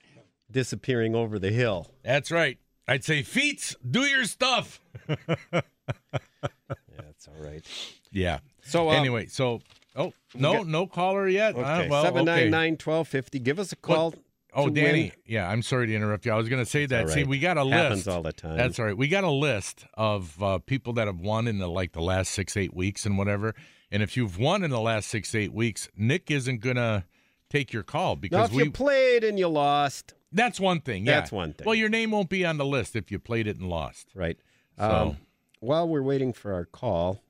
[0.50, 1.90] disappearing over the hill.
[2.02, 2.58] That's right.
[2.86, 4.80] I'd say, Feats, do your stuff.
[5.08, 5.60] yeah,
[6.96, 7.64] That's all right.
[8.10, 8.38] Yeah.
[8.62, 9.60] So um, anyway, so
[9.96, 11.56] oh no, got- no caller yet.
[11.56, 13.38] Uh, okay, well, seven nine nine twelve fifty.
[13.38, 14.14] Give us a call.
[14.54, 15.02] Oh, Danny.
[15.04, 15.12] win.
[15.26, 16.32] Yeah, I'm sorry to interrupt you.
[16.32, 17.02] I was going to say that.
[17.02, 18.08] all See, we got a Happens list.
[18.08, 18.56] all the time.
[18.56, 18.96] That's all right.
[18.96, 22.30] We got a list of uh, people that have won in the like the last
[22.32, 23.54] six, eight weeks and whatever.
[23.90, 27.04] And if you've won in the last six, eight weeks, Nick isn't going to
[27.50, 28.64] take your call because if we.
[28.64, 31.06] you played and you lost, that's one thing.
[31.06, 31.20] Yeah.
[31.20, 31.64] That's one thing.
[31.66, 34.08] Well, your name won't be on the list if you played it and lost.
[34.14, 34.38] right?
[34.78, 35.16] So- Um,
[35.60, 37.22] while we're waiting for our call,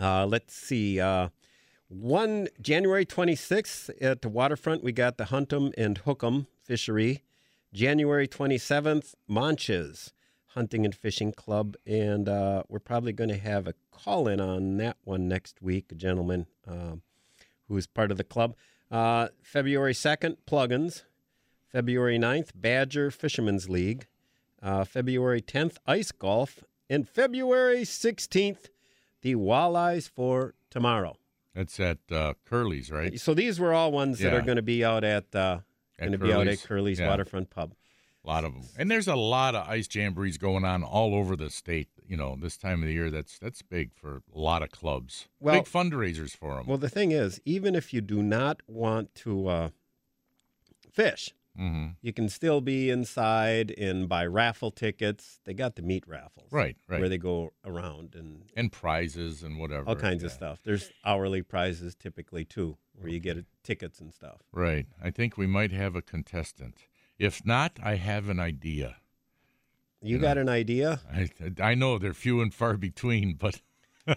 [0.00, 0.98] uh, let's see.
[1.00, 1.28] Uh,
[1.92, 7.22] one January 26th at the waterfront, we got the Huntum and Hookum Fishery.
[7.72, 10.12] January 27th, Manches
[10.48, 14.76] Hunting and Fishing Club, and uh, we're probably going to have a call in on
[14.78, 15.86] that one next week.
[15.90, 17.02] A gentleman um,
[17.68, 18.54] who is part of the club.
[18.90, 21.04] Uh, February 2nd, Plugins.
[21.70, 24.06] February 9th, Badger Fishermen's League.
[24.62, 26.64] Uh, February 10th, Ice Golf.
[26.90, 28.68] And February 16th,
[29.22, 31.16] the Walleyes for tomorrow.
[31.54, 33.20] That's at uh, Curly's, right?
[33.20, 34.38] So these were all ones that Yeah.
[34.38, 35.60] are going to be out at, uh,
[35.98, 36.66] going to be out at Curly's?
[36.66, 37.08] Curly's Yeah.
[37.08, 37.74] Waterfront Pub.
[38.24, 41.34] A lot of them, and there's a lot of ice jamborees going on all over
[41.34, 41.88] the state.
[42.06, 45.26] You know, this time of the year, that's that's big for a lot of clubs.
[45.40, 46.66] Well- big fundraisers for them.
[46.68, 49.68] Well, the thing is, even if you do not want to uh,
[50.92, 55.40] fish, hmm you can still be inside and buy raffle tickets.
[55.44, 56.98] They got the meat raffles, Right, right.
[57.00, 59.86] where they go around and and prizes and whatever.
[59.88, 60.58] all kinds of stuff.
[60.64, 64.40] There's hourly prizes typically too, where you get tickets and stuff.
[64.52, 64.86] Right.
[65.02, 66.86] I think we might have a contestant.
[67.18, 68.96] If not, I have an idea.
[70.00, 70.22] You Yeah.
[70.22, 71.00] got an idea?
[71.12, 71.28] I
[71.60, 73.60] I know they're few and far between, but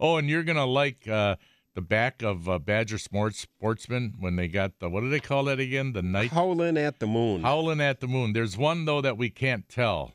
[0.00, 1.36] oh, and you're gonna like uh,
[1.76, 5.44] the back of uh, Badger Sports Sportsman when they got the what do they call
[5.44, 5.92] that again?
[5.92, 7.42] The night Howling at the moon.
[7.42, 8.32] howling at the moon.
[8.32, 10.14] There's one though that we can't tell.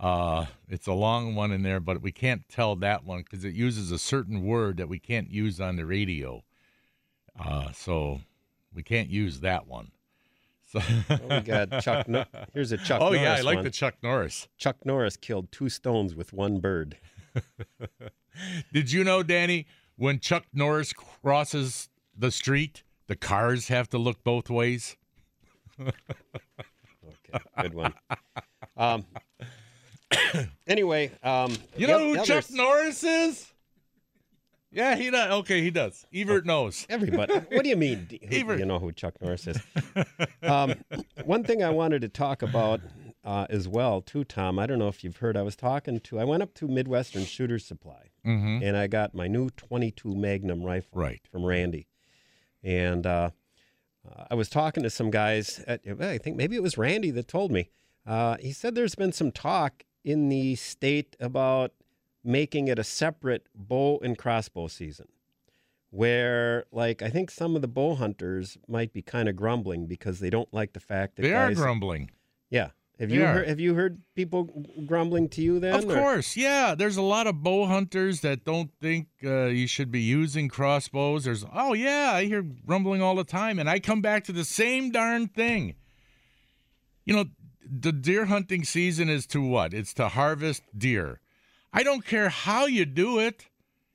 [0.00, 3.54] Uh, it's a long one in there, but we can't tell that one because it
[3.54, 6.42] uses a certain word that we can't use on the radio.
[7.38, 8.20] Uh, so
[8.74, 9.92] we can't use that one.
[10.68, 12.08] So Oh, we got Chuck.
[12.08, 13.00] No- Here's a Chuck.
[13.00, 13.64] oh Norris yeah, I like one.
[13.64, 14.48] the Chuck Norris.
[14.58, 16.96] Chuck Norris killed two stones with one bird.
[18.72, 19.66] Did you know, Danny,
[19.96, 24.96] when Chuck Norris crosses the street, the cars have to look both ways?
[27.28, 27.94] Okay, good one.
[28.76, 29.04] Um,
[30.66, 33.52] anyway, um, You know oth- who Chuck Norris is?
[34.72, 35.30] Yeah, he does.
[35.40, 36.04] Okay, he does.
[36.12, 36.86] Evert knows.
[36.88, 37.34] Everybody.
[37.34, 38.04] What do you mean?
[38.08, 38.58] do you- Ebert.
[38.58, 39.58] You know who Chuck Norris is.
[40.42, 40.74] Um,
[41.24, 42.80] one thing I wanted to talk about
[43.26, 44.58] uh, as well, too, Tom.
[44.58, 45.36] I don't know if you've heard.
[45.36, 46.18] I was talking to.
[46.18, 48.62] I went up to Midwestern Shooter Supply, Mm-hmm.
[48.64, 51.20] and I got my new 22 Magnum rifle Right.
[51.30, 51.86] from Randy,
[52.62, 53.30] and uh,
[54.08, 55.62] uh, I was talking to some guys.
[55.66, 57.70] At, I think maybe it was Randy that told me.
[58.06, 61.72] Uh, he said there's been some talk in the state about
[62.24, 65.06] making it a separate bow and crossbow season
[65.90, 70.20] where like I think some of the bow hunters might be kind of grumbling because
[70.20, 72.10] they don't like the fact that They are grumbling.
[72.50, 72.70] Yeah.
[72.98, 73.32] Have They you are.
[73.34, 75.74] heard have you heard people grumbling to you then?
[75.74, 76.74] Of or- course, yeah.
[76.74, 81.24] There's a lot of bow hunters that don't think uh, you should be using crossbows.
[81.24, 84.44] There's, oh yeah, I hear grumbling all the time, and I come back to the
[84.44, 85.74] same darn thing.
[87.04, 87.24] You know,
[87.68, 89.74] the deer hunting season is to what?
[89.74, 91.20] It's to harvest deer.
[91.72, 93.46] I don't care how you do it.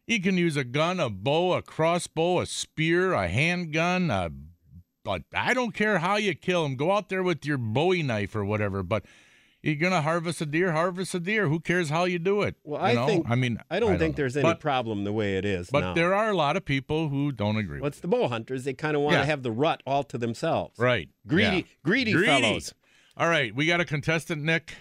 [0.06, 4.30] You can use a gun, a bow, a crossbow, a spear, a handgun, a
[5.04, 6.76] but I don't care how you kill them.
[6.76, 8.84] Go out there with your Bowie knife or whatever.
[8.84, 9.06] But
[9.62, 11.48] you're gonna harvest a deer, harvest a deer.
[11.48, 12.56] Who cares how you do it?
[12.64, 13.08] Well, You I know?
[13.08, 14.18] think I mean, I don't think know.
[14.24, 15.94] there's any But, problem the way it is but now.
[15.94, 17.80] there are a lot of people who don't agree.
[17.80, 18.64] What's the bow hunters?
[18.64, 19.26] They kind of want to Yeah.
[19.26, 20.78] have the rut all to themselves.
[20.80, 21.10] right?
[21.28, 21.64] Greedy, Yeah.
[21.84, 22.74] greedy, fellows.
[23.18, 24.74] All right, we got a contestant, Nick.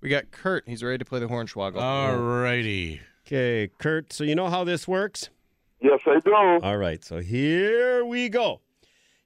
[0.00, 0.64] We got Kurt.
[0.66, 1.80] He's ready to play the Hornswoggle.
[1.80, 3.00] All righty.
[3.26, 4.12] Okay, Kurt.
[4.12, 5.28] So you know how this works?
[5.80, 6.32] Yes, I do.
[6.34, 8.60] All right, so here we go.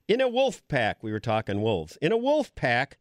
[0.08, 1.98] In a wolf pack, we were talking wolves.
[2.00, 2.98] In a wolf pack,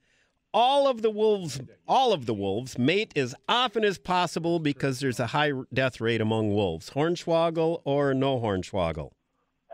[0.52, 5.20] all of the wolves, all of the wolves mate as often as possible because there's
[5.20, 6.90] a high death rate among wolves.
[6.92, 9.12] Hornswoggle or no hornswoggle?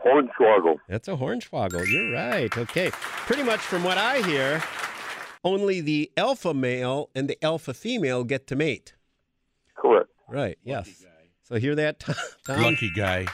[0.04, 0.76] Hornswoggle.
[0.88, 1.90] That's a hornswoggle.
[1.90, 2.54] You're right.
[2.54, 2.90] Okay.
[2.90, 4.62] Pretty much from what I hear,
[5.42, 8.94] only the alpha male and the alpha female get to mate.
[9.74, 10.10] Correct.
[10.28, 10.58] Right.
[10.62, 11.04] Yes.
[11.44, 12.14] So hear that, Tom?
[12.46, 12.62] Tom?
[12.62, 13.26] Lucky guy.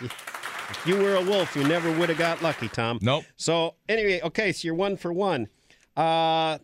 [0.71, 2.99] If you were a wolf, you never would have got lucky, Tom.
[3.01, 3.25] Nope.
[3.37, 5.49] So anyway, okay, so you're one for one.
[5.97, 6.59] Uh,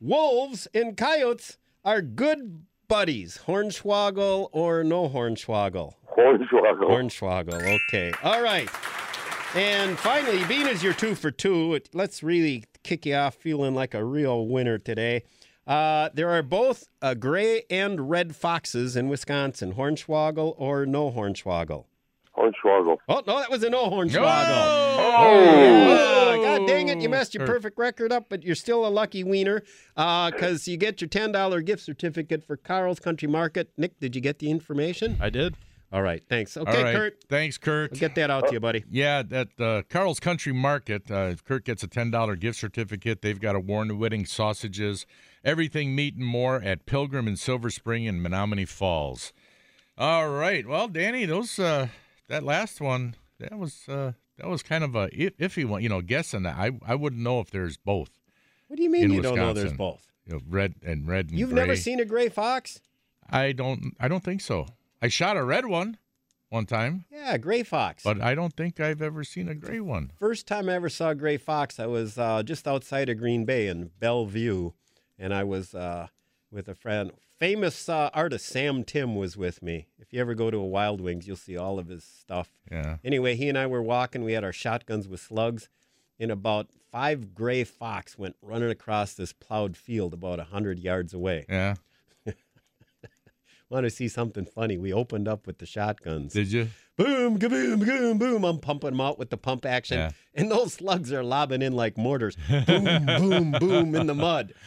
[0.00, 3.40] wolves and coyotes are good buddies.
[3.46, 5.94] Hornswoggle or no hornswoggle?
[6.16, 6.88] Hornswoggle.
[6.88, 7.78] Hornswoggle.
[7.88, 8.12] Okay.
[8.22, 8.68] All right.
[9.54, 13.74] And finally, being as you're two for two, it, let's really kick you off feeling
[13.74, 15.24] like a real winner today.
[15.66, 19.74] Uh, there are both uh, gray and red foxes in Wisconsin.
[19.74, 21.84] Hornswoggle or no hornswoggle?
[22.36, 22.98] Hornswoggle.
[23.08, 24.22] Oh no, that was a no hornswoggle.
[24.22, 26.32] Oh!
[26.32, 27.00] Oh, God dang it!
[27.00, 29.62] You messed your perfect record up, but you're still a lucky wiener
[29.94, 33.70] because you get your ten dollar gift certificate for Carl's Country Market.
[33.76, 35.16] Nick, did you get the information?
[35.20, 35.56] I did.
[35.92, 36.56] All right, thanks.
[36.56, 36.94] Okay, All right.
[36.94, 37.90] Kurt, Thanks, Kurt.
[37.92, 38.84] I'll get that out to you, buddy.
[38.88, 43.22] Yeah, at uh, Carl's Country Market, uh, Kurt gets a $10 gift certificate.
[43.22, 45.04] They've got award winning sausages,
[45.44, 49.32] everything meat and more at Pilgrim in Silver Spring and Menomonee Falls.
[49.98, 50.64] All right.
[50.64, 51.88] Well, Danny, those uh,
[52.30, 55.82] that last one, that was uh, that was kind of a iffy one.
[55.82, 56.56] You know, guessing that.
[56.56, 58.10] I I wouldn't know if there's both.
[58.68, 60.06] What do you mean you don't know there's both?
[60.26, 61.60] You know, red and red and You've gray.
[61.60, 62.80] never seen a gray fox?
[63.28, 63.94] I don't.
[64.00, 64.66] I don't think so.
[65.02, 65.98] I shot a red one.
[66.50, 68.02] one time, Yeah, gray fox.
[68.02, 70.10] but I don't think I've ever seen a gray one.
[70.18, 73.44] First time I ever saw a gray fox, I was uh, just outside of Green
[73.44, 74.72] Bay in Bellevue,
[75.18, 76.08] and I was uh,
[76.50, 77.12] with a friend.
[77.38, 79.86] Famous uh, artist Sam Timm was with me.
[79.98, 82.50] If you ever go to a Wild Wings, you'll see all of his stuff.
[82.70, 82.98] Yeah.
[83.02, 84.24] Anyway, he and I were walking.
[84.24, 85.68] We had our shotguns with slugs,
[86.18, 91.14] and about five gray fox went running across this plowed field about a hundred yards
[91.14, 91.46] away.
[91.48, 91.76] Yeah.
[93.70, 94.76] Want to see something funny?
[94.76, 96.32] We opened up with the shotguns.
[96.32, 96.68] Did you?
[97.04, 98.44] Boom, boom, boom, boom.
[98.44, 100.10] I'm pumping them out with the pump action, Yeah.
[100.34, 102.36] and those slugs are lobbing in like mortars.
[102.66, 104.52] boom, boom, boom in the mud.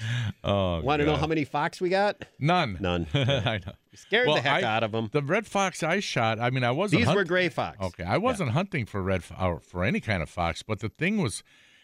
[0.46, 2.26] Oh, Want to know how many fox we got?
[2.38, 2.78] None.
[2.82, 3.08] None.
[3.14, 3.72] I know.
[3.96, 5.08] Scared Well, the heck I- out of them.
[5.14, 6.38] The red fox I shot.
[6.38, 7.00] I mean, I wasn't.
[7.00, 7.78] These hunt- were gray fox.
[7.80, 10.80] Okay, I wasn't hunting for red fo- or uh, for any kind of fox, but
[10.82, 11.44] the thing was,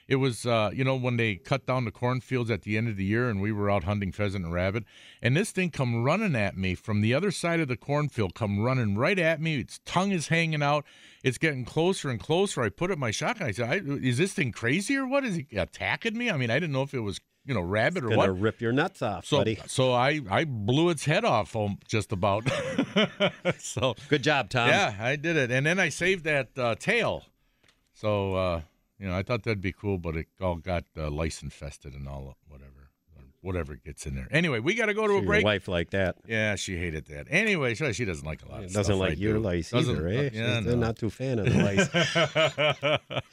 [0.10, 2.98] it was uh, you know when they cut down the cornfields at the end of
[2.98, 4.84] the year, and we were out hunting pheasant and rabbit,
[5.22, 8.60] and this thing come running at me from the other side of the cornfield, come
[8.60, 9.58] running right at me.
[9.60, 10.84] Its tongue is hanging out.
[11.24, 12.62] It's getting closer and closer.
[12.64, 13.48] I put up my shotgun.
[13.48, 15.24] I said, I, "Is this thing crazy or what?
[15.24, 18.04] Is he attacking me?" I mean, I didn't know if it was you know rabbit
[18.04, 18.40] or Gonna what.
[18.40, 19.60] rip your nuts off, So, buddy.
[19.68, 22.44] so I I blew its head off um, just about.
[23.60, 24.70] so Good job, Tom.
[24.70, 27.26] yeah, I did it, and then I saved that uh, tail.
[27.94, 28.62] So uh,
[29.00, 32.08] you know, I thought that'd be cool, but it all got uh, lice infested and
[32.08, 32.90] all whatever,
[33.42, 34.28] whatever gets in there.
[34.32, 35.44] Anyway, we got to go to a break.
[35.46, 36.18] wife like that.
[36.28, 37.28] Yeah, she hated that.
[37.30, 38.64] Anyway, so she doesn't like a lot.
[38.64, 39.40] Of Doesn't stuff I like your do.
[39.40, 40.30] lice Doesn't- either, eh?
[40.34, 40.76] Yeah, She's no.
[40.76, 41.90] not too fan of the lice.